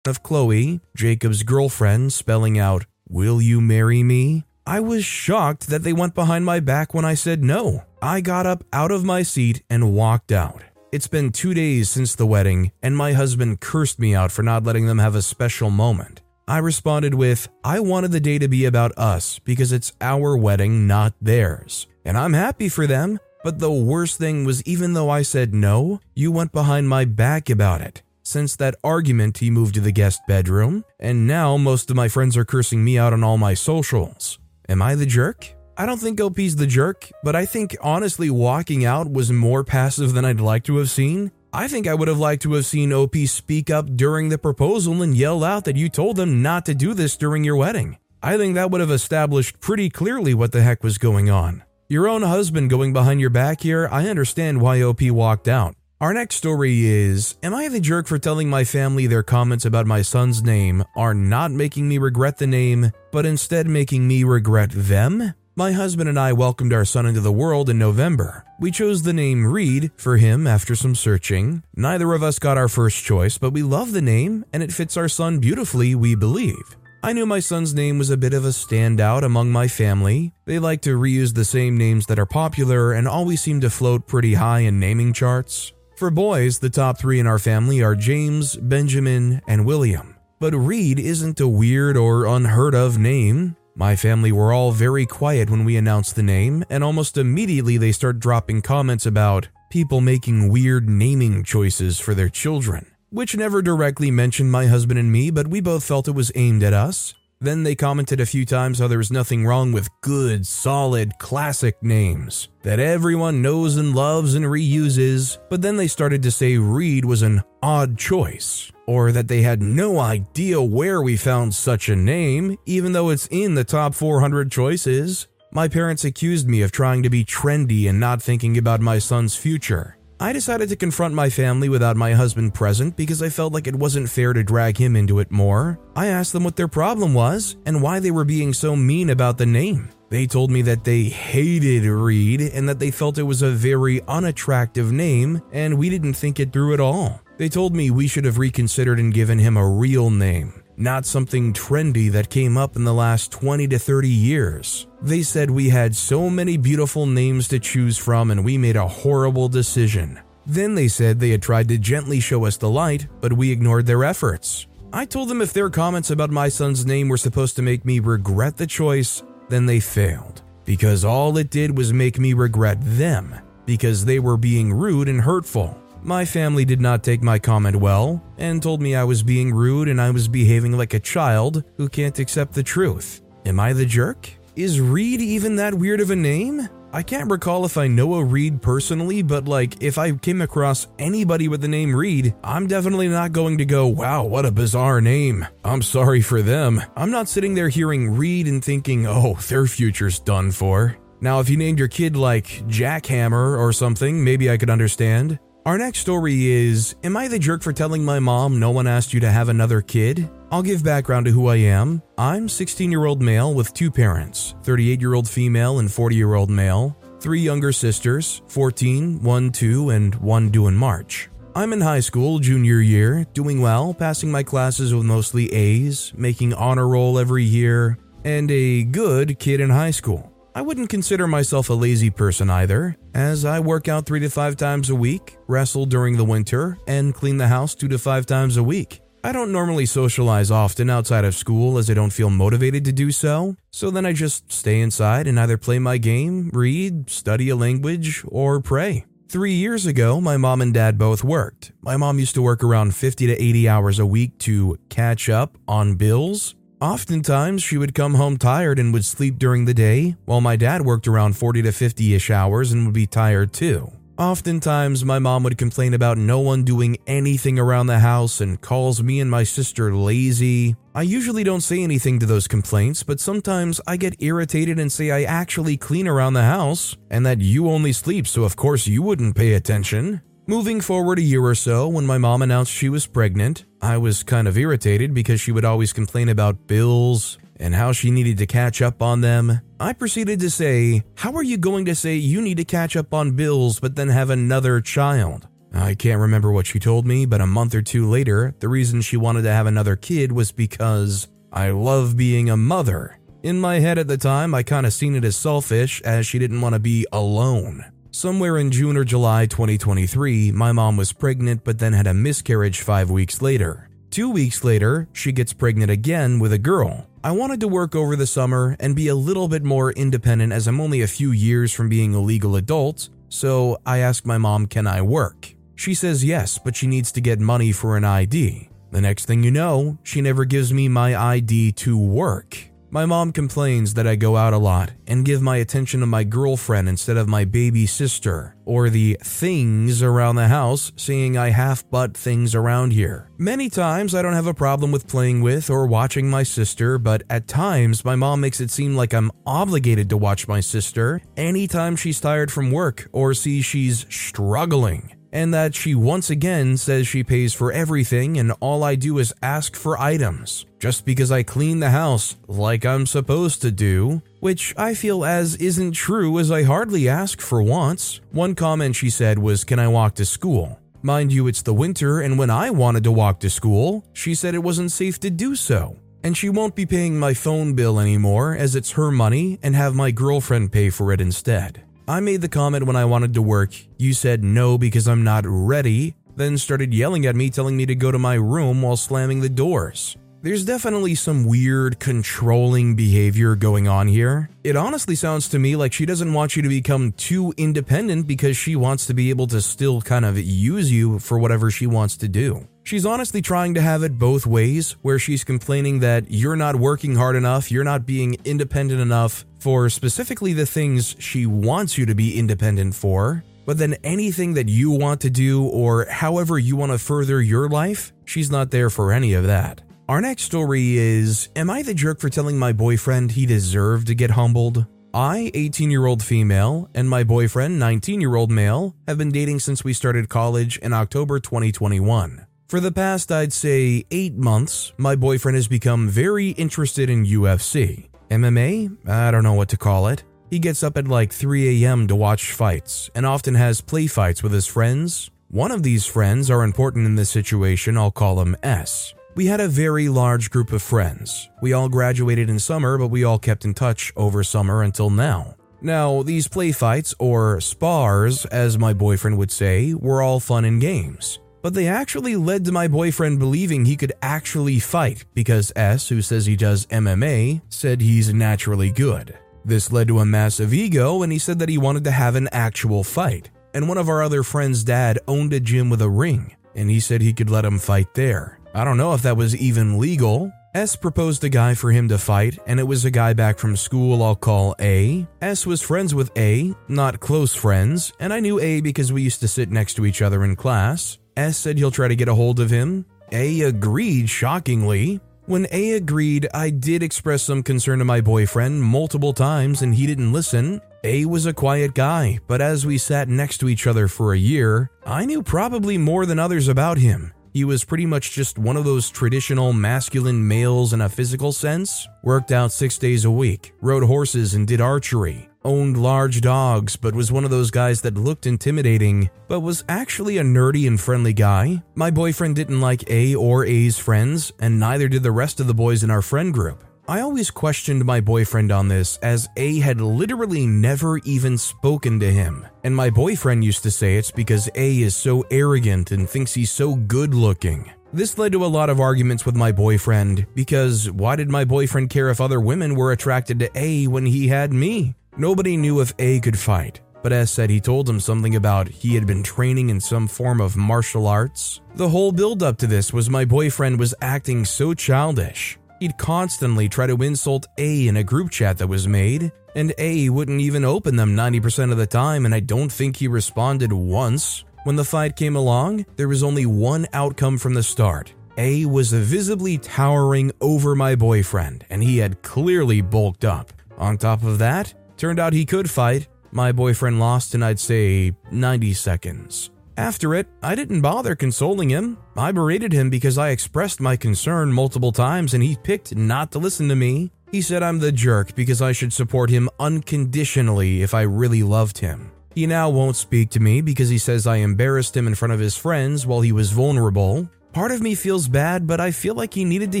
Of 0.06 0.22
Chloe, 0.22 0.80
Jacob's 0.96 1.42
girlfriend, 1.42 2.12
spelling 2.12 2.58
out, 2.58 2.86
Will 3.08 3.40
you 3.40 3.60
marry 3.60 4.02
me? 4.02 4.44
I 4.66 4.80
was 4.80 5.04
shocked 5.04 5.66
that 5.68 5.82
they 5.82 5.92
went 5.92 6.14
behind 6.14 6.44
my 6.44 6.60
back 6.60 6.94
when 6.94 7.04
I 7.04 7.14
said 7.14 7.44
no. 7.44 7.84
I 8.00 8.20
got 8.20 8.46
up 8.46 8.64
out 8.72 8.90
of 8.90 9.04
my 9.04 9.22
seat 9.22 9.62
and 9.68 9.94
walked 9.94 10.32
out. 10.32 10.62
It's 10.90 11.08
been 11.08 11.32
two 11.32 11.54
days 11.54 11.90
since 11.90 12.14
the 12.14 12.26
wedding, 12.26 12.72
and 12.82 12.96
my 12.96 13.12
husband 13.12 13.60
cursed 13.60 13.98
me 13.98 14.14
out 14.14 14.30
for 14.30 14.42
not 14.42 14.64
letting 14.64 14.86
them 14.86 14.98
have 14.98 15.14
a 15.14 15.22
special 15.22 15.68
moment. 15.68 16.22
I 16.46 16.58
responded 16.58 17.14
with, 17.14 17.48
I 17.62 17.80
wanted 17.80 18.12
the 18.12 18.20
day 18.20 18.38
to 18.38 18.48
be 18.48 18.64
about 18.64 18.96
us 18.96 19.38
because 19.40 19.72
it's 19.72 19.92
our 20.00 20.36
wedding, 20.36 20.86
not 20.86 21.14
theirs. 21.20 21.86
And 22.04 22.16
I'm 22.16 22.34
happy 22.34 22.68
for 22.68 22.86
them, 22.86 23.18
but 23.42 23.58
the 23.58 23.72
worst 23.72 24.18
thing 24.18 24.44
was 24.44 24.62
even 24.62 24.92
though 24.92 25.10
I 25.10 25.22
said 25.22 25.52
no, 25.52 26.00
you 26.14 26.30
went 26.30 26.52
behind 26.52 26.88
my 26.88 27.04
back 27.04 27.50
about 27.50 27.80
it. 27.80 28.02
Since 28.26 28.56
that 28.56 28.76
argument, 28.82 29.38
he 29.38 29.50
moved 29.50 29.74
to 29.74 29.82
the 29.82 29.92
guest 29.92 30.22
bedroom, 30.26 30.84
and 30.98 31.26
now 31.26 31.58
most 31.58 31.90
of 31.90 31.96
my 31.96 32.08
friends 32.08 32.38
are 32.38 32.44
cursing 32.44 32.82
me 32.82 32.98
out 32.98 33.12
on 33.12 33.22
all 33.22 33.36
my 33.36 33.52
socials. 33.52 34.38
Am 34.66 34.80
I 34.80 34.94
the 34.94 35.04
jerk? 35.04 35.54
I 35.76 35.84
don't 35.84 36.00
think 36.00 36.20
OP's 36.20 36.54
the 36.54 36.66
jerk, 36.66 37.10
but 37.22 37.36
I 37.36 37.44
think 37.44 37.76
honestly 37.82 38.30
walking 38.30 38.84
out 38.84 39.12
was 39.12 39.30
more 39.30 39.62
passive 39.62 40.14
than 40.14 40.24
I'd 40.24 40.40
like 40.40 40.64
to 40.64 40.78
have 40.78 40.88
seen. 40.88 41.32
I 41.52 41.68
think 41.68 41.86
I 41.86 41.94
would 41.94 42.08
have 42.08 42.18
liked 42.18 42.42
to 42.44 42.54
have 42.54 42.64
seen 42.64 42.94
OP 42.94 43.14
speak 43.26 43.70
up 43.70 43.94
during 43.94 44.30
the 44.30 44.38
proposal 44.38 45.02
and 45.02 45.14
yell 45.14 45.44
out 45.44 45.66
that 45.66 45.76
you 45.76 45.90
told 45.90 46.16
them 46.16 46.40
not 46.40 46.64
to 46.66 46.74
do 46.74 46.94
this 46.94 47.18
during 47.18 47.44
your 47.44 47.56
wedding. 47.56 47.98
I 48.22 48.38
think 48.38 48.54
that 48.54 48.70
would 48.70 48.80
have 48.80 48.90
established 48.90 49.60
pretty 49.60 49.90
clearly 49.90 50.32
what 50.32 50.52
the 50.52 50.62
heck 50.62 50.82
was 50.82 50.96
going 50.96 51.28
on. 51.28 51.62
Your 51.90 52.08
own 52.08 52.22
husband 52.22 52.70
going 52.70 52.94
behind 52.94 53.20
your 53.20 53.28
back 53.28 53.60
here, 53.60 53.86
I 53.92 54.08
understand 54.08 54.62
why 54.62 54.80
OP 54.80 55.02
walked 55.02 55.46
out. 55.46 55.76
Our 56.00 56.12
next 56.12 56.34
story 56.34 56.86
is 56.86 57.36
Am 57.44 57.54
I 57.54 57.68
the 57.68 57.78
jerk 57.78 58.08
for 58.08 58.18
telling 58.18 58.50
my 58.50 58.64
family 58.64 59.06
their 59.06 59.22
comments 59.22 59.64
about 59.64 59.86
my 59.86 60.02
son's 60.02 60.42
name 60.42 60.82
are 60.96 61.14
not 61.14 61.52
making 61.52 61.88
me 61.88 61.98
regret 61.98 62.36
the 62.36 62.48
name, 62.48 62.90
but 63.12 63.24
instead 63.24 63.68
making 63.68 64.08
me 64.08 64.24
regret 64.24 64.70
them? 64.72 65.34
My 65.54 65.70
husband 65.70 66.08
and 66.08 66.18
I 66.18 66.32
welcomed 66.32 66.72
our 66.72 66.84
son 66.84 67.06
into 67.06 67.20
the 67.20 67.30
world 67.30 67.70
in 67.70 67.78
November. 67.78 68.44
We 68.58 68.72
chose 68.72 69.02
the 69.04 69.12
name 69.12 69.46
Reed 69.46 69.92
for 69.96 70.16
him 70.16 70.48
after 70.48 70.74
some 70.74 70.96
searching. 70.96 71.62
Neither 71.76 72.12
of 72.12 72.24
us 72.24 72.40
got 72.40 72.58
our 72.58 72.68
first 72.68 73.04
choice, 73.04 73.38
but 73.38 73.52
we 73.52 73.62
love 73.62 73.92
the 73.92 74.02
name 74.02 74.44
and 74.52 74.64
it 74.64 74.72
fits 74.72 74.96
our 74.96 75.08
son 75.08 75.38
beautifully, 75.38 75.94
we 75.94 76.16
believe. 76.16 76.76
I 77.04 77.12
knew 77.12 77.24
my 77.24 77.38
son's 77.38 77.72
name 77.72 77.98
was 77.98 78.10
a 78.10 78.16
bit 78.16 78.34
of 78.34 78.44
a 78.44 78.48
standout 78.48 79.22
among 79.22 79.52
my 79.52 79.68
family. 79.68 80.34
They 80.44 80.58
like 80.58 80.82
to 80.82 80.98
reuse 80.98 81.34
the 81.34 81.44
same 81.44 81.78
names 81.78 82.06
that 82.06 82.18
are 82.18 82.26
popular 82.26 82.92
and 82.92 83.06
always 83.06 83.40
seem 83.40 83.60
to 83.60 83.70
float 83.70 84.08
pretty 84.08 84.34
high 84.34 84.60
in 84.60 84.80
naming 84.80 85.12
charts. 85.12 85.72
For 86.04 86.10
boys, 86.10 86.58
the 86.58 86.68
top 86.68 86.98
three 86.98 87.18
in 87.18 87.26
our 87.26 87.38
family 87.38 87.82
are 87.82 87.94
James, 87.94 88.56
Benjamin, 88.56 89.40
and 89.48 89.64
William. 89.64 90.16
But 90.38 90.52
Reed 90.52 90.98
isn't 90.98 91.40
a 91.40 91.48
weird 91.48 91.96
or 91.96 92.26
unheard 92.26 92.74
of 92.74 92.98
name. 92.98 93.56
My 93.74 93.96
family 93.96 94.30
were 94.30 94.52
all 94.52 94.72
very 94.72 95.06
quiet 95.06 95.48
when 95.48 95.64
we 95.64 95.78
announced 95.78 96.14
the 96.14 96.22
name, 96.22 96.62
and 96.68 96.84
almost 96.84 97.16
immediately 97.16 97.78
they 97.78 97.90
start 97.90 98.20
dropping 98.20 98.60
comments 98.60 99.06
about 99.06 99.48
people 99.70 100.02
making 100.02 100.50
weird 100.50 100.90
naming 100.90 101.42
choices 101.42 101.98
for 101.98 102.12
their 102.12 102.28
children, 102.28 102.84
which 103.08 103.34
never 103.34 103.62
directly 103.62 104.10
mentioned 104.10 104.52
my 104.52 104.66
husband 104.66 104.98
and 104.98 105.10
me, 105.10 105.30
but 105.30 105.48
we 105.48 105.62
both 105.62 105.84
felt 105.84 106.06
it 106.06 106.10
was 106.10 106.30
aimed 106.34 106.62
at 106.62 106.74
us. 106.74 107.14
Then 107.44 107.62
they 107.62 107.74
commented 107.74 108.20
a 108.20 108.26
few 108.26 108.46
times 108.46 108.78
how 108.78 108.88
there 108.88 108.96
was 108.96 109.10
nothing 109.10 109.44
wrong 109.44 109.70
with 109.70 109.90
good, 110.00 110.46
solid, 110.46 111.12
classic 111.18 111.76
names 111.82 112.48
that 112.62 112.80
everyone 112.80 113.42
knows 113.42 113.76
and 113.76 113.94
loves 113.94 114.34
and 114.34 114.46
reuses, 114.46 115.36
but 115.50 115.60
then 115.60 115.76
they 115.76 115.86
started 115.86 116.22
to 116.22 116.30
say 116.30 116.56
Reed 116.56 117.04
was 117.04 117.20
an 117.20 117.42
odd 117.62 117.98
choice, 117.98 118.72
or 118.86 119.12
that 119.12 119.28
they 119.28 119.42
had 119.42 119.60
no 119.60 120.00
idea 120.00 120.62
where 120.62 121.02
we 121.02 121.18
found 121.18 121.54
such 121.54 121.90
a 121.90 121.96
name, 121.96 122.56
even 122.64 122.92
though 122.92 123.10
it's 123.10 123.28
in 123.30 123.56
the 123.56 123.62
top 123.62 123.94
400 123.94 124.50
choices. 124.50 125.28
My 125.52 125.68
parents 125.68 126.02
accused 126.02 126.48
me 126.48 126.62
of 126.62 126.72
trying 126.72 127.02
to 127.02 127.10
be 127.10 127.26
trendy 127.26 127.90
and 127.90 128.00
not 128.00 128.22
thinking 128.22 128.56
about 128.56 128.80
my 128.80 128.98
son's 128.98 129.36
future. 129.36 129.98
I 130.20 130.32
decided 130.32 130.68
to 130.68 130.76
confront 130.76 131.14
my 131.14 131.28
family 131.28 131.68
without 131.68 131.96
my 131.96 132.12
husband 132.12 132.54
present 132.54 132.96
because 132.96 133.20
I 133.20 133.28
felt 133.28 133.52
like 133.52 133.66
it 133.66 133.74
wasn't 133.74 134.08
fair 134.08 134.32
to 134.32 134.44
drag 134.44 134.76
him 134.76 134.94
into 134.96 135.18
it 135.18 135.30
more. 135.30 135.78
I 135.96 136.06
asked 136.06 136.32
them 136.32 136.44
what 136.44 136.56
their 136.56 136.68
problem 136.68 137.14
was 137.14 137.56
and 137.66 137.82
why 137.82 137.98
they 137.98 138.10
were 138.10 138.24
being 138.24 138.52
so 138.52 138.76
mean 138.76 139.10
about 139.10 139.38
the 139.38 139.46
name. 139.46 139.90
They 140.10 140.26
told 140.26 140.50
me 140.50 140.62
that 140.62 140.84
they 140.84 141.04
hated 141.04 141.84
Reed 141.84 142.40
and 142.40 142.68
that 142.68 142.78
they 142.78 142.90
felt 142.90 143.18
it 143.18 143.24
was 143.24 143.42
a 143.42 143.50
very 143.50 144.02
unattractive 144.02 144.92
name 144.92 145.42
and 145.52 145.76
we 145.76 145.90
didn't 145.90 146.14
think 146.14 146.38
it 146.38 146.52
through 146.52 146.74
at 146.74 146.80
all. 146.80 147.20
They 147.36 147.48
told 147.48 147.74
me 147.74 147.90
we 147.90 148.06
should 148.06 148.24
have 148.24 148.38
reconsidered 148.38 149.00
and 149.00 149.12
given 149.12 149.40
him 149.40 149.56
a 149.56 149.68
real 149.68 150.10
name 150.10 150.63
not 150.76 151.06
something 151.06 151.52
trendy 151.52 152.10
that 152.12 152.30
came 152.30 152.56
up 152.56 152.76
in 152.76 152.84
the 152.84 152.94
last 152.94 153.30
20 153.32 153.68
to 153.68 153.78
30 153.78 154.08
years. 154.08 154.86
They 155.02 155.22
said 155.22 155.50
we 155.50 155.68
had 155.68 155.94
so 155.94 156.28
many 156.28 156.56
beautiful 156.56 157.06
names 157.06 157.48
to 157.48 157.58
choose 157.58 157.98
from 157.98 158.30
and 158.30 158.44
we 158.44 158.58
made 158.58 158.76
a 158.76 158.88
horrible 158.88 159.48
decision. 159.48 160.20
Then 160.46 160.74
they 160.74 160.88
said 160.88 161.18
they 161.18 161.30
had 161.30 161.42
tried 161.42 161.68
to 161.68 161.78
gently 161.78 162.20
show 162.20 162.44
us 162.44 162.56
the 162.56 162.68
light, 162.68 163.06
but 163.20 163.32
we 163.32 163.50
ignored 163.50 163.86
their 163.86 164.04
efforts. 164.04 164.66
I 164.92 165.04
told 165.04 165.28
them 165.28 165.40
if 165.40 165.52
their 165.52 165.70
comments 165.70 166.10
about 166.10 166.30
my 166.30 166.48
son's 166.48 166.86
name 166.86 167.08
were 167.08 167.16
supposed 167.16 167.56
to 167.56 167.62
make 167.62 167.84
me 167.84 167.98
regret 167.98 168.56
the 168.56 168.66
choice, 168.66 169.22
then 169.48 169.66
they 169.66 169.80
failed. 169.80 170.42
Because 170.64 171.04
all 171.04 171.36
it 171.36 171.50
did 171.50 171.76
was 171.76 171.92
make 171.92 172.18
me 172.18 172.32
regret 172.32 172.78
them, 172.80 173.34
because 173.66 174.04
they 174.04 174.18
were 174.18 174.36
being 174.36 174.72
rude 174.72 175.08
and 175.08 175.20
hurtful. 175.20 175.78
My 176.06 176.26
family 176.26 176.66
did 176.66 176.82
not 176.82 177.02
take 177.02 177.22
my 177.22 177.38
comment 177.38 177.76
well 177.76 178.22
and 178.36 178.62
told 178.62 178.82
me 178.82 178.94
I 178.94 179.04
was 179.04 179.22
being 179.22 179.54
rude 179.54 179.88
and 179.88 179.98
I 179.98 180.10
was 180.10 180.28
behaving 180.28 180.76
like 180.76 180.92
a 180.92 181.00
child 181.00 181.64
who 181.78 181.88
can't 181.88 182.18
accept 182.18 182.52
the 182.52 182.62
truth. 182.62 183.22
Am 183.46 183.58
I 183.58 183.72
the 183.72 183.86
jerk? 183.86 184.28
Is 184.54 184.82
Reed 184.82 185.22
even 185.22 185.56
that 185.56 185.72
weird 185.72 186.02
of 186.02 186.10
a 186.10 186.16
name? 186.16 186.68
I 186.92 187.02
can't 187.02 187.30
recall 187.30 187.64
if 187.64 187.78
I 187.78 187.86
know 187.86 188.16
a 188.16 188.24
Reed 188.24 188.60
personally, 188.60 189.22
but 189.22 189.46
like 189.46 189.82
if 189.82 189.96
I 189.96 190.12
came 190.12 190.42
across 190.42 190.88
anybody 190.98 191.48
with 191.48 191.62
the 191.62 191.68
name 191.68 191.96
Reed, 191.96 192.34
I'm 192.44 192.66
definitely 192.66 193.08
not 193.08 193.32
going 193.32 193.56
to 193.56 193.64
go, 193.64 193.86
wow, 193.86 194.24
what 194.24 194.44
a 194.44 194.52
bizarre 194.52 195.00
name. 195.00 195.46
I'm 195.64 195.80
sorry 195.80 196.20
for 196.20 196.42
them. 196.42 196.82
I'm 196.96 197.10
not 197.10 197.30
sitting 197.30 197.54
there 197.54 197.70
hearing 197.70 198.14
Reed 198.14 198.46
and 198.46 198.62
thinking, 198.62 199.06
oh, 199.06 199.38
their 199.48 199.66
future's 199.66 200.20
done 200.20 200.50
for. 200.50 200.98
Now, 201.22 201.40
if 201.40 201.48
you 201.48 201.56
named 201.56 201.78
your 201.78 201.88
kid 201.88 202.14
like 202.14 202.46
Jackhammer 202.68 203.58
or 203.58 203.72
something, 203.72 204.22
maybe 204.22 204.50
I 204.50 204.58
could 204.58 204.68
understand. 204.68 205.38
Our 205.66 205.78
next 205.78 206.00
story 206.00 206.52
is 206.52 206.94
Am 207.04 207.16
I 207.16 207.26
the 207.26 207.38
jerk 207.38 207.62
for 207.62 207.72
telling 207.72 208.04
my 208.04 208.18
mom 208.18 208.60
no 208.60 208.70
one 208.70 208.86
asked 208.86 209.14
you 209.14 209.20
to 209.20 209.30
have 209.30 209.48
another 209.48 209.80
kid? 209.80 210.28
I'll 210.50 210.62
give 210.62 210.84
background 210.84 211.24
to 211.24 211.32
who 211.32 211.46
I 211.46 211.56
am. 211.56 212.02
I'm 212.18 212.50
16 212.50 212.90
year 212.90 213.06
old 213.06 213.22
male 213.22 213.54
with 213.54 213.72
two 213.72 213.90
parents 213.90 214.54
38 214.62 215.00
year 215.00 215.14
old 215.14 215.26
female 215.26 215.78
and 215.78 215.90
40 215.90 216.16
year 216.16 216.34
old 216.34 216.50
male, 216.50 216.94
three 217.18 217.40
younger 217.40 217.72
sisters 217.72 218.42
14, 218.48 219.22
1, 219.22 219.52
2, 219.52 219.88
and 219.88 220.14
1 220.16 220.50
due 220.50 220.66
in 220.66 220.74
March. 220.74 221.30
I'm 221.56 221.72
in 221.72 221.80
high 221.80 222.00
school, 222.00 222.40
junior 222.40 222.80
year, 222.80 223.24
doing 223.32 223.62
well, 223.62 223.94
passing 223.94 224.30
my 224.30 224.42
classes 224.42 224.92
with 224.92 225.06
mostly 225.06 225.50
A's, 225.50 226.12
making 226.14 226.52
honor 226.52 226.88
roll 226.88 227.18
every 227.18 227.44
year, 227.44 227.96
and 228.22 228.50
a 228.50 228.84
good 228.84 229.38
kid 229.38 229.60
in 229.60 229.70
high 229.70 229.92
school. 229.92 230.33
I 230.56 230.62
wouldn't 230.62 230.88
consider 230.88 231.26
myself 231.26 231.68
a 231.68 231.74
lazy 231.74 232.10
person 232.10 232.48
either, 232.48 232.96
as 233.12 233.44
I 233.44 233.58
work 233.58 233.88
out 233.88 234.06
three 234.06 234.20
to 234.20 234.30
five 234.30 234.56
times 234.56 234.88
a 234.88 234.94
week, 234.94 235.36
wrestle 235.48 235.84
during 235.84 236.16
the 236.16 236.24
winter, 236.24 236.78
and 236.86 237.12
clean 237.12 237.38
the 237.38 237.48
house 237.48 237.74
two 237.74 237.88
to 237.88 237.98
five 237.98 238.24
times 238.24 238.56
a 238.56 238.62
week. 238.62 239.00
I 239.24 239.32
don't 239.32 239.50
normally 239.50 239.84
socialize 239.84 240.52
often 240.52 240.90
outside 240.90 241.24
of 241.24 241.34
school 241.34 241.76
as 241.76 241.90
I 241.90 241.94
don't 241.94 242.12
feel 242.12 242.30
motivated 242.30 242.84
to 242.84 242.92
do 242.92 243.10
so, 243.10 243.56
so 243.72 243.90
then 243.90 244.06
I 244.06 244.12
just 244.12 244.52
stay 244.52 244.80
inside 244.80 245.26
and 245.26 245.40
either 245.40 245.58
play 245.58 245.80
my 245.80 245.98
game, 245.98 246.50
read, 246.52 247.10
study 247.10 247.48
a 247.48 247.56
language, 247.56 248.24
or 248.28 248.60
pray. 248.60 249.06
Three 249.28 249.54
years 249.54 249.86
ago, 249.86 250.20
my 250.20 250.36
mom 250.36 250.60
and 250.60 250.72
dad 250.72 250.98
both 250.98 251.24
worked. 251.24 251.72
My 251.82 251.96
mom 251.96 252.20
used 252.20 252.36
to 252.36 252.42
work 252.42 252.62
around 252.62 252.94
50 252.94 253.26
to 253.26 253.42
80 253.42 253.68
hours 253.68 253.98
a 253.98 254.06
week 254.06 254.38
to 254.40 254.78
catch 254.88 255.28
up 255.28 255.58
on 255.66 255.96
bills, 255.96 256.54
Oftentimes, 256.84 257.62
she 257.62 257.78
would 257.78 257.94
come 257.94 258.12
home 258.12 258.36
tired 258.36 258.78
and 258.78 258.92
would 258.92 259.06
sleep 259.06 259.38
during 259.38 259.64
the 259.64 259.72
day, 259.72 260.16
while 260.26 260.42
my 260.42 260.54
dad 260.54 260.82
worked 260.82 261.08
around 261.08 261.34
40 261.34 261.62
to 261.62 261.72
50 261.72 262.14
ish 262.14 262.28
hours 262.28 262.72
and 262.72 262.84
would 262.84 262.92
be 262.92 263.06
tired 263.06 263.54
too. 263.54 263.90
Oftentimes, 264.18 265.02
my 265.02 265.18
mom 265.18 265.44
would 265.44 265.56
complain 265.56 265.94
about 265.94 266.18
no 266.18 266.40
one 266.40 266.62
doing 266.62 266.98
anything 267.06 267.58
around 267.58 267.86
the 267.86 268.00
house 268.00 268.42
and 268.42 268.60
calls 268.60 269.02
me 269.02 269.20
and 269.20 269.30
my 269.30 269.44
sister 269.44 269.94
lazy. 269.94 270.76
I 270.94 271.00
usually 271.00 271.42
don't 271.42 271.62
say 271.62 271.82
anything 271.82 272.18
to 272.18 272.26
those 272.26 272.46
complaints, 272.46 273.02
but 273.02 273.18
sometimes 273.18 273.80
I 273.86 273.96
get 273.96 274.22
irritated 274.22 274.78
and 274.78 274.92
say 274.92 275.10
I 275.10 275.22
actually 275.22 275.78
clean 275.78 276.06
around 276.06 276.34
the 276.34 276.42
house 276.42 276.98
and 277.10 277.24
that 277.24 277.40
you 277.40 277.70
only 277.70 277.94
sleep, 277.94 278.26
so 278.26 278.44
of 278.44 278.56
course 278.56 278.86
you 278.86 279.00
wouldn't 279.00 279.36
pay 279.36 279.54
attention. 279.54 280.20
Moving 280.46 280.82
forward 280.82 281.18
a 281.18 281.22
year 281.22 281.42
or 281.42 281.54
so, 281.54 281.88
when 281.88 282.04
my 282.04 282.18
mom 282.18 282.42
announced 282.42 282.70
she 282.70 282.90
was 282.90 283.06
pregnant, 283.06 283.64
I 283.80 283.96
was 283.96 284.22
kind 284.22 284.46
of 284.46 284.58
irritated 284.58 285.14
because 285.14 285.40
she 285.40 285.52
would 285.52 285.64
always 285.64 285.94
complain 285.94 286.28
about 286.28 286.66
bills 286.66 287.38
and 287.56 287.74
how 287.74 287.92
she 287.92 288.10
needed 288.10 288.36
to 288.36 288.46
catch 288.46 288.82
up 288.82 289.00
on 289.00 289.22
them. 289.22 289.62
I 289.80 289.94
proceeded 289.94 290.40
to 290.40 290.50
say, 290.50 291.02
How 291.16 291.32
are 291.32 291.42
you 291.42 291.56
going 291.56 291.86
to 291.86 291.94
say 291.94 292.16
you 292.16 292.42
need 292.42 292.58
to 292.58 292.64
catch 292.66 292.94
up 292.94 293.14
on 293.14 293.36
bills 293.36 293.80
but 293.80 293.96
then 293.96 294.08
have 294.08 294.28
another 294.28 294.82
child? 294.82 295.48
I 295.72 295.94
can't 295.94 296.20
remember 296.20 296.52
what 296.52 296.66
she 296.66 296.78
told 296.78 297.06
me, 297.06 297.24
but 297.24 297.40
a 297.40 297.46
month 297.46 297.74
or 297.74 297.80
two 297.80 298.06
later, 298.10 298.54
the 298.58 298.68
reason 298.68 299.00
she 299.00 299.16
wanted 299.16 299.42
to 299.42 299.50
have 299.50 299.66
another 299.66 299.96
kid 299.96 300.30
was 300.30 300.52
because 300.52 301.26
I 301.54 301.70
love 301.70 302.18
being 302.18 302.50
a 302.50 302.56
mother. 302.58 303.18
In 303.42 303.58
my 303.58 303.78
head 303.78 303.96
at 303.96 304.08
the 304.08 304.18
time, 304.18 304.54
I 304.54 304.62
kind 304.62 304.84
of 304.84 304.92
seen 304.92 305.16
it 305.16 305.24
as 305.24 305.36
selfish 305.36 306.02
as 306.02 306.26
she 306.26 306.38
didn't 306.38 306.60
want 306.60 306.74
to 306.74 306.78
be 306.78 307.06
alone. 307.12 307.86
Somewhere 308.14 308.58
in 308.58 308.70
June 308.70 308.96
or 308.96 309.02
July 309.02 309.46
2023, 309.46 310.52
my 310.52 310.70
mom 310.70 310.96
was 310.96 311.12
pregnant 311.12 311.64
but 311.64 311.80
then 311.80 311.92
had 311.92 312.06
a 312.06 312.14
miscarriage 312.14 312.80
five 312.80 313.10
weeks 313.10 313.42
later. 313.42 313.90
Two 314.10 314.30
weeks 314.30 314.62
later, 314.62 315.08
she 315.12 315.32
gets 315.32 315.52
pregnant 315.52 315.90
again 315.90 316.38
with 316.38 316.52
a 316.52 316.58
girl. 316.58 317.08
I 317.24 317.32
wanted 317.32 317.58
to 317.58 317.66
work 317.66 317.96
over 317.96 318.14
the 318.14 318.24
summer 318.24 318.76
and 318.78 318.94
be 318.94 319.08
a 319.08 319.16
little 319.16 319.48
bit 319.48 319.64
more 319.64 319.90
independent 319.90 320.52
as 320.52 320.68
I'm 320.68 320.80
only 320.80 321.02
a 321.02 321.08
few 321.08 321.32
years 321.32 321.72
from 321.72 321.88
being 321.88 322.14
a 322.14 322.20
legal 322.20 322.54
adult, 322.54 323.08
so 323.30 323.78
I 323.84 323.98
asked 323.98 324.24
my 324.24 324.38
mom, 324.38 324.66
Can 324.66 324.86
I 324.86 325.02
work? 325.02 325.52
She 325.74 325.92
says 325.92 326.24
yes, 326.24 326.56
but 326.56 326.76
she 326.76 326.86
needs 326.86 327.10
to 327.10 327.20
get 327.20 327.40
money 327.40 327.72
for 327.72 327.96
an 327.96 328.04
ID. 328.04 328.68
The 328.92 329.00
next 329.00 329.24
thing 329.24 329.42
you 329.42 329.50
know, 329.50 329.98
she 330.04 330.20
never 330.20 330.44
gives 330.44 330.72
me 330.72 330.86
my 330.86 331.20
ID 331.20 331.72
to 331.72 331.98
work. 331.98 332.56
My 332.94 333.06
mom 333.06 333.32
complains 333.32 333.94
that 333.94 334.06
I 334.06 334.14
go 334.14 334.36
out 334.36 334.52
a 334.52 334.58
lot 334.58 334.92
and 335.08 335.24
give 335.24 335.42
my 335.42 335.56
attention 335.56 335.98
to 335.98 336.06
my 336.06 336.22
girlfriend 336.22 336.88
instead 336.88 337.16
of 337.16 337.26
my 337.26 337.44
baby 337.44 337.86
sister, 337.86 338.54
or 338.64 338.88
the 338.88 339.18
things 339.20 340.00
around 340.00 340.36
the 340.36 340.46
house, 340.46 340.92
saying 340.94 341.36
I 341.36 341.50
half 341.50 341.90
butt 341.90 342.16
things 342.16 342.54
around 342.54 342.92
here. 342.92 343.28
Many 343.36 343.68
times 343.68 344.14
I 344.14 344.22
don't 344.22 344.34
have 344.34 344.46
a 344.46 344.54
problem 344.54 344.92
with 344.92 345.08
playing 345.08 345.42
with 345.42 345.70
or 345.70 345.88
watching 345.88 346.30
my 346.30 346.44
sister, 346.44 346.96
but 346.96 347.24
at 347.28 347.48
times 347.48 348.04
my 348.04 348.14
mom 348.14 348.40
makes 348.40 348.60
it 348.60 348.70
seem 348.70 348.94
like 348.94 349.12
I'm 349.12 349.32
obligated 349.44 350.08
to 350.10 350.16
watch 350.16 350.46
my 350.46 350.60
sister 350.60 351.20
anytime 351.36 351.96
she's 351.96 352.20
tired 352.20 352.52
from 352.52 352.70
work 352.70 353.08
or 353.10 353.34
sees 353.34 353.64
she's 353.64 354.06
struggling 354.08 355.13
and 355.34 355.52
that 355.52 355.74
she 355.74 355.96
once 355.96 356.30
again 356.30 356.76
says 356.76 357.08
she 357.08 357.24
pays 357.24 357.52
for 357.52 357.72
everything 357.72 358.38
and 358.38 358.52
all 358.60 358.84
I 358.84 358.94
do 358.94 359.18
is 359.18 359.34
ask 359.42 359.74
for 359.74 360.00
items, 360.00 360.64
just 360.78 361.04
because 361.04 361.32
I 361.32 361.42
clean 361.42 361.80
the 361.80 361.90
house 361.90 362.36
like 362.46 362.86
I'm 362.86 363.04
supposed 363.04 363.60
to 363.62 363.72
do, 363.72 364.22
which 364.38 364.72
I 364.78 364.94
feel 364.94 365.24
as 365.24 365.56
isn't 365.56 365.92
true 365.92 366.38
as 366.38 366.52
I 366.52 366.62
hardly 366.62 367.08
ask 367.08 367.40
for 367.40 367.60
once. 367.60 368.20
One 368.30 368.54
comment 368.54 368.94
she 368.94 369.10
said 369.10 369.38
was, 369.38 369.64
Can 369.64 369.80
I 369.80 369.88
walk 369.88 370.14
to 370.14 370.24
school? 370.24 370.78
Mind 371.02 371.32
you, 371.32 371.48
it's 371.48 371.62
the 371.62 371.74
winter, 371.74 372.20
and 372.20 372.38
when 372.38 372.48
I 372.48 372.70
wanted 372.70 373.04
to 373.04 373.12
walk 373.12 373.40
to 373.40 373.50
school, 373.50 374.06
she 374.14 374.34
said 374.34 374.54
it 374.54 374.62
wasn't 374.62 374.92
safe 374.92 375.18
to 375.20 375.30
do 375.30 375.56
so. 375.56 375.98
And 376.22 376.34
she 376.34 376.48
won't 376.48 376.76
be 376.76 376.86
paying 376.86 377.18
my 377.18 377.34
phone 377.34 377.74
bill 377.74 378.00
anymore 378.00 378.56
as 378.56 378.74
it's 378.74 378.92
her 378.92 379.10
money 379.10 379.58
and 379.62 379.74
have 379.74 379.94
my 379.94 380.10
girlfriend 380.12 380.72
pay 380.72 380.88
for 380.88 381.12
it 381.12 381.20
instead. 381.20 381.82
I 382.06 382.20
made 382.20 382.42
the 382.42 382.50
comment 382.50 382.84
when 382.84 382.96
I 382.96 383.06
wanted 383.06 383.32
to 383.32 383.42
work. 383.42 383.74
You 383.96 384.12
said 384.12 384.44
no 384.44 384.76
because 384.76 385.08
I'm 385.08 385.24
not 385.24 385.44
ready, 385.46 386.14
then 386.36 386.58
started 386.58 386.92
yelling 386.92 387.24
at 387.24 387.34
me, 387.34 387.48
telling 387.48 387.78
me 387.78 387.86
to 387.86 387.94
go 387.94 388.12
to 388.12 388.18
my 388.18 388.34
room 388.34 388.82
while 388.82 388.98
slamming 388.98 389.40
the 389.40 389.48
doors. 389.48 390.14
There's 390.42 390.66
definitely 390.66 391.14
some 391.14 391.46
weird, 391.46 391.98
controlling 392.00 392.94
behavior 392.94 393.56
going 393.56 393.88
on 393.88 394.08
here. 394.08 394.50
It 394.62 394.76
honestly 394.76 395.14
sounds 395.14 395.48
to 395.48 395.58
me 395.58 395.76
like 395.76 395.94
she 395.94 396.04
doesn't 396.04 396.34
want 396.34 396.54
you 396.54 396.60
to 396.60 396.68
become 396.68 397.12
too 397.12 397.54
independent 397.56 398.26
because 398.26 398.54
she 398.54 398.76
wants 398.76 399.06
to 399.06 399.14
be 399.14 399.30
able 399.30 399.46
to 399.46 399.62
still 399.62 400.02
kind 400.02 400.26
of 400.26 400.38
use 400.38 400.92
you 400.92 401.18
for 401.18 401.38
whatever 401.38 401.70
she 401.70 401.86
wants 401.86 402.18
to 402.18 402.28
do. 402.28 402.68
She's 402.82 403.06
honestly 403.06 403.40
trying 403.40 403.72
to 403.72 403.80
have 403.80 404.02
it 404.02 404.18
both 404.18 404.44
ways, 404.44 404.96
where 405.00 405.18
she's 405.18 405.42
complaining 405.42 406.00
that 406.00 406.30
you're 406.30 406.54
not 406.54 406.76
working 406.76 407.16
hard 407.16 407.36
enough, 407.36 407.70
you're 407.70 407.82
not 407.82 408.04
being 408.04 408.36
independent 408.44 409.00
enough 409.00 409.46
for 409.64 409.88
specifically 409.88 410.52
the 410.52 410.66
things 410.66 411.16
she 411.18 411.46
wants 411.46 411.96
you 411.96 412.04
to 412.04 412.14
be 412.14 412.38
independent 412.38 412.94
for, 412.94 413.42
but 413.64 413.78
then 413.78 413.96
anything 414.04 414.52
that 414.52 414.68
you 414.68 414.90
want 414.90 415.22
to 415.22 415.30
do 415.30 415.64
or 415.64 416.04
however 416.04 416.58
you 416.58 416.76
want 416.76 416.92
to 416.92 416.98
further 416.98 417.40
your 417.40 417.66
life, 417.66 418.12
she's 418.26 418.50
not 418.50 418.70
there 418.70 418.90
for 418.90 419.10
any 419.10 419.32
of 419.32 419.46
that. 419.46 419.80
Our 420.06 420.20
next 420.20 420.42
story 420.42 420.98
is 420.98 421.48
Am 421.56 421.70
I 421.70 421.80
the 421.80 421.94
jerk 421.94 422.20
for 422.20 422.28
telling 422.28 422.58
my 422.58 422.74
boyfriend 422.74 423.30
he 423.32 423.46
deserved 423.46 424.08
to 424.08 424.14
get 424.14 424.32
humbled? 424.32 424.84
I, 425.14 425.50
18 425.54 425.90
year 425.90 426.04
old 426.04 426.22
female, 426.22 426.90
and 426.94 427.08
my 427.08 427.24
boyfriend, 427.24 427.78
19 427.78 428.20
year 428.20 428.34
old 428.34 428.50
male, 428.50 428.94
have 429.08 429.16
been 429.16 429.32
dating 429.32 429.60
since 429.60 429.82
we 429.82 429.94
started 429.94 430.28
college 430.28 430.76
in 430.80 430.92
October 430.92 431.40
2021. 431.40 432.46
For 432.68 432.80
the 432.80 432.92
past, 432.92 433.32
I'd 433.32 433.54
say, 433.54 434.04
eight 434.10 434.34
months, 434.34 434.92
my 434.98 435.16
boyfriend 435.16 435.56
has 435.56 435.68
become 435.68 436.06
very 436.06 436.50
interested 436.50 437.08
in 437.08 437.24
UFC. 437.24 438.10
MMA? 438.30 439.08
I 439.08 439.30
don't 439.30 439.42
know 439.42 439.54
what 439.54 439.68
to 439.70 439.76
call 439.76 440.08
it. 440.08 440.24
He 440.50 440.58
gets 440.58 440.82
up 440.82 440.96
at 440.96 441.08
like 441.08 441.32
3 441.32 441.84
a.m. 441.84 442.06
to 442.08 442.16
watch 442.16 442.52
fights 442.52 443.10
and 443.14 443.26
often 443.26 443.54
has 443.54 443.80
play 443.80 444.06
fights 444.06 444.42
with 444.42 444.52
his 444.52 444.66
friends. 444.66 445.30
One 445.50 445.70
of 445.70 445.82
these 445.82 446.06
friends 446.06 446.50
are 446.50 446.64
important 446.64 447.06
in 447.06 447.16
this 447.16 447.30
situation, 447.30 447.96
I'll 447.96 448.10
call 448.10 448.40
him 448.40 448.56
S. 448.62 449.14
We 449.34 449.46
had 449.46 449.60
a 449.60 449.68
very 449.68 450.08
large 450.08 450.50
group 450.50 450.72
of 450.72 450.82
friends. 450.82 451.48
We 451.60 451.72
all 451.72 451.88
graduated 451.88 452.48
in 452.48 452.58
summer, 452.60 452.98
but 452.98 453.08
we 453.08 453.24
all 453.24 453.38
kept 453.38 453.64
in 453.64 453.74
touch 453.74 454.12
over 454.16 454.44
summer 454.44 454.82
until 454.82 455.10
now. 455.10 455.56
Now, 455.80 456.22
these 456.22 456.48
play 456.48 456.72
fights, 456.72 457.14
or 457.18 457.60
spars, 457.60 458.46
as 458.46 458.78
my 458.78 458.94
boyfriend 458.94 459.36
would 459.38 459.50
say, 459.50 459.92
were 459.92 460.22
all 460.22 460.40
fun 460.40 460.64
and 460.64 460.80
games. 460.80 461.40
But 461.64 461.72
they 461.72 461.88
actually 461.88 462.36
led 462.36 462.66
to 462.66 462.72
my 462.72 462.88
boyfriend 462.88 463.38
believing 463.38 463.86
he 463.86 463.96
could 463.96 464.12
actually 464.20 464.78
fight 464.78 465.24
because 465.32 465.72
S, 465.74 466.10
who 466.10 466.20
says 466.20 466.44
he 466.44 466.56
does 466.56 466.84
MMA, 466.88 467.62
said 467.70 468.02
he's 468.02 468.34
naturally 468.34 468.90
good. 468.90 469.38
This 469.64 469.90
led 469.90 470.08
to 470.08 470.18
a 470.18 470.26
massive 470.26 470.74
ego, 470.74 471.22
and 471.22 471.32
he 471.32 471.38
said 471.38 471.58
that 471.60 471.70
he 471.70 471.78
wanted 471.78 472.04
to 472.04 472.10
have 472.10 472.34
an 472.34 472.50
actual 472.52 473.02
fight. 473.02 473.48
And 473.72 473.88
one 473.88 473.96
of 473.96 474.10
our 474.10 474.22
other 474.22 474.42
friends' 474.42 474.84
dad 474.84 475.18
owned 475.26 475.54
a 475.54 475.58
gym 475.58 475.88
with 475.88 476.02
a 476.02 476.10
ring, 476.10 476.54
and 476.74 476.90
he 476.90 477.00
said 477.00 477.22
he 477.22 477.32
could 477.32 477.48
let 477.48 477.64
him 477.64 477.78
fight 477.78 478.12
there. 478.12 478.60
I 478.74 478.84
don't 478.84 478.98
know 478.98 479.14
if 479.14 479.22
that 479.22 479.38
was 479.38 479.56
even 479.56 479.98
legal. 479.98 480.52
S 480.74 480.96
proposed 480.96 481.44
a 481.44 481.48
guy 481.48 481.72
for 481.72 481.90
him 481.90 482.08
to 482.08 482.18
fight, 482.18 482.58
and 482.66 482.78
it 482.78 482.82
was 482.82 483.06
a 483.06 483.10
guy 483.10 483.32
back 483.32 483.58
from 483.58 483.74
school 483.74 484.22
I'll 484.22 484.36
call 484.36 484.76
A. 484.82 485.26
S 485.40 485.64
was 485.64 485.80
friends 485.80 486.14
with 486.14 486.30
A, 486.36 486.74
not 486.88 487.20
close 487.20 487.54
friends, 487.54 488.12
and 488.20 488.34
I 488.34 488.40
knew 488.40 488.60
A 488.60 488.82
because 488.82 489.14
we 489.14 489.22
used 489.22 489.40
to 489.40 489.48
sit 489.48 489.70
next 489.70 489.94
to 489.94 490.04
each 490.04 490.20
other 490.20 490.44
in 490.44 490.56
class. 490.56 491.16
S 491.36 491.56
said 491.58 491.78
he'll 491.78 491.90
try 491.90 492.08
to 492.08 492.16
get 492.16 492.28
a 492.28 492.34
hold 492.34 492.60
of 492.60 492.70
him. 492.70 493.06
A 493.32 493.62
agreed, 493.62 494.28
shockingly. 494.28 495.20
When 495.46 495.66
A 495.72 495.92
agreed, 495.92 496.48
I 496.54 496.70
did 496.70 497.02
express 497.02 497.42
some 497.42 497.62
concern 497.62 497.98
to 497.98 498.04
my 498.04 498.20
boyfriend 498.20 498.82
multiple 498.82 499.32
times 499.32 499.82
and 499.82 499.94
he 499.94 500.06
didn't 500.06 500.32
listen. 500.32 500.80
A 501.02 501.26
was 501.26 501.44
a 501.44 501.52
quiet 501.52 501.94
guy, 501.94 502.38
but 502.46 502.62
as 502.62 502.86
we 502.86 502.96
sat 502.96 503.28
next 503.28 503.58
to 503.58 503.68
each 503.68 503.86
other 503.86 504.08
for 504.08 504.32
a 504.32 504.38
year, 504.38 504.90
I 505.04 505.26
knew 505.26 505.42
probably 505.42 505.98
more 505.98 506.24
than 506.24 506.38
others 506.38 506.68
about 506.68 506.96
him. 506.96 507.34
He 507.52 507.64
was 507.64 507.84
pretty 507.84 508.06
much 508.06 508.32
just 508.32 508.58
one 508.58 508.76
of 508.76 508.84
those 508.84 509.10
traditional 509.10 509.72
masculine 509.72 510.48
males 510.48 510.92
in 510.92 511.02
a 511.02 511.08
physical 511.08 511.52
sense. 511.52 512.08
Worked 512.22 512.50
out 512.50 512.72
six 512.72 512.98
days 512.98 513.24
a 513.26 513.30
week, 513.30 513.74
rode 513.80 514.02
horses 514.02 514.54
and 514.54 514.66
did 514.66 514.80
archery, 514.80 515.48
owned 515.64 515.96
large 515.96 516.40
dogs, 516.40 516.96
but 516.96 517.14
was 517.14 517.32
one 517.32 517.44
of 517.44 517.50
those 517.50 517.70
guys 517.70 518.00
that 518.02 518.14
looked 518.14 518.46
intimidating, 518.46 519.30
but 519.48 519.60
was 519.60 519.84
actually 519.88 520.38
a 520.38 520.42
nerdy 520.42 520.86
and 520.86 521.00
friendly 521.00 521.32
guy. 521.32 521.82
My 521.94 522.10
boyfriend 522.10 522.56
didn't 522.56 522.80
like 522.80 523.08
A 523.10 523.34
or 523.34 523.64
A's 523.64 523.98
friends, 523.98 524.52
and 524.60 524.78
neither 524.78 525.08
did 525.08 525.22
the 525.22 525.32
rest 525.32 525.60
of 525.60 525.66
the 525.66 525.74
boys 525.74 526.02
in 526.02 526.10
our 526.10 526.22
friend 526.22 526.52
group. 526.52 526.84
I 527.06 527.20
always 527.20 527.50
questioned 527.50 528.02
my 528.06 528.22
boyfriend 528.22 528.72
on 528.72 528.88
this, 528.88 529.18
as 529.18 529.46
A 529.56 529.78
had 529.80 530.00
literally 530.00 530.66
never 530.66 531.18
even 531.18 531.58
spoken 531.58 532.18
to 532.20 532.32
him. 532.32 532.66
And 532.82 532.96
my 532.96 533.10
boyfriend 533.10 533.62
used 533.62 533.82
to 533.82 533.90
say 533.90 534.16
it's 534.16 534.30
because 534.30 534.70
A 534.74 535.02
is 535.02 535.14
so 535.14 535.44
arrogant 535.50 536.12
and 536.12 536.28
thinks 536.28 536.54
he's 536.54 536.70
so 536.70 536.94
good 536.94 537.34
looking. 537.34 537.90
This 538.14 538.38
led 538.38 538.52
to 538.52 538.64
a 538.64 538.66
lot 538.66 538.90
of 538.90 539.00
arguments 539.00 539.44
with 539.44 539.56
my 539.56 539.72
boyfriend 539.72 540.46
because 540.54 541.10
why 541.10 541.36
did 541.36 541.50
my 541.50 541.64
boyfriend 541.64 542.10
care 542.10 542.30
if 542.30 542.40
other 542.40 542.60
women 542.60 542.94
were 542.94 543.12
attracted 543.12 543.58
to 543.58 543.70
A 543.74 544.06
when 544.06 544.24
he 544.24 544.48
had 544.48 544.72
me? 544.72 545.14
Nobody 545.36 545.76
knew 545.76 546.00
if 546.00 546.14
A 546.20 546.38
could 546.38 546.56
fight, 546.56 547.00
but 547.24 547.32
S 547.32 547.50
said 547.50 547.68
he 547.68 547.80
told 547.80 548.08
him 548.08 548.20
something 548.20 548.54
about 548.54 548.86
he 548.86 549.16
had 549.16 549.26
been 549.26 549.42
training 549.42 549.90
in 549.90 550.00
some 550.00 550.28
form 550.28 550.60
of 550.60 550.76
martial 550.76 551.26
arts. 551.26 551.80
The 551.96 552.08
whole 552.08 552.30
build 552.30 552.62
up 552.62 552.78
to 552.78 552.86
this 552.86 553.12
was 553.12 553.28
my 553.28 553.44
boyfriend 553.44 553.98
was 553.98 554.14
acting 554.20 554.64
so 554.64 554.94
childish. 554.94 555.76
He'd 555.98 556.16
constantly 556.18 556.88
try 556.88 557.08
to 557.08 557.20
insult 557.20 557.66
A 557.78 558.06
in 558.06 558.18
a 558.18 558.22
group 558.22 558.50
chat 558.50 558.78
that 558.78 558.86
was 558.86 559.08
made, 559.08 559.50
and 559.74 559.92
A 559.98 560.28
wouldn't 560.28 560.60
even 560.60 560.84
open 560.84 561.16
them 561.16 561.34
90% 561.34 561.90
of 561.90 561.98
the 561.98 562.06
time, 562.06 562.46
and 562.46 562.54
I 562.54 562.60
don't 562.60 562.92
think 562.92 563.16
he 563.16 563.26
responded 563.26 563.92
once. 563.92 564.64
When 564.84 564.94
the 564.94 565.04
fight 565.04 565.34
came 565.34 565.56
along, 565.56 566.06
there 566.14 566.28
was 566.28 566.44
only 566.44 566.66
one 566.66 567.08
outcome 567.12 567.58
from 567.58 567.74
the 567.74 567.82
start. 567.82 568.32
A 568.56 568.84
was 568.86 569.12
visibly 569.12 569.78
towering 569.78 570.52
over 570.60 570.94
my 570.94 571.16
boyfriend, 571.16 571.86
and 571.90 572.04
he 572.04 572.18
had 572.18 572.42
clearly 572.42 573.00
bulked 573.00 573.44
up. 573.44 573.72
On 573.98 574.16
top 574.16 574.44
of 574.44 574.58
that, 574.58 574.94
turned 575.16 575.38
out 575.38 575.52
he 575.52 575.66
could 575.66 575.90
fight. 575.90 576.28
My 576.52 576.72
boyfriend 576.72 577.18
lost 577.18 577.54
in 577.54 577.62
I'd 577.62 577.80
say 577.80 578.32
90 578.50 578.94
seconds. 578.94 579.70
After 579.96 580.34
it, 580.34 580.48
I 580.62 580.74
didn't 580.74 581.02
bother 581.02 581.36
consoling 581.36 581.88
him. 581.88 582.18
I 582.36 582.50
berated 582.50 582.92
him 582.92 583.10
because 583.10 583.38
I 583.38 583.50
expressed 583.50 584.00
my 584.00 584.16
concern 584.16 584.72
multiple 584.72 585.12
times 585.12 585.54
and 585.54 585.62
he 585.62 585.76
picked 585.76 586.16
not 586.16 586.50
to 586.52 586.58
listen 586.58 586.88
to 586.88 586.96
me. 586.96 587.30
He 587.52 587.62
said 587.62 587.82
I'm 587.82 588.00
the 588.00 588.10
jerk 588.10 588.56
because 588.56 588.82
I 588.82 588.90
should 588.90 589.12
support 589.12 589.50
him 589.50 589.68
unconditionally 589.78 591.02
if 591.02 591.14
I 591.14 591.22
really 591.22 591.62
loved 591.62 591.98
him. 591.98 592.32
He 592.54 592.66
now 592.66 592.88
won't 592.90 593.16
speak 593.16 593.50
to 593.50 593.60
me 593.60 593.80
because 593.80 594.08
he 594.08 594.18
says 594.18 594.46
I 594.46 594.56
embarrassed 594.56 595.16
him 595.16 595.26
in 595.26 595.36
front 595.36 595.52
of 595.52 595.60
his 595.60 595.76
friends 595.76 596.26
while 596.26 596.40
he 596.40 596.52
was 596.52 596.72
vulnerable. 596.72 597.48
Part 597.72 597.90
of 597.90 598.00
me 598.00 598.14
feels 598.14 598.48
bad, 598.48 598.86
but 598.86 599.00
I 599.00 599.10
feel 599.10 599.34
like 599.34 599.54
he 599.54 599.64
needed 599.64 599.90
to 599.92 600.00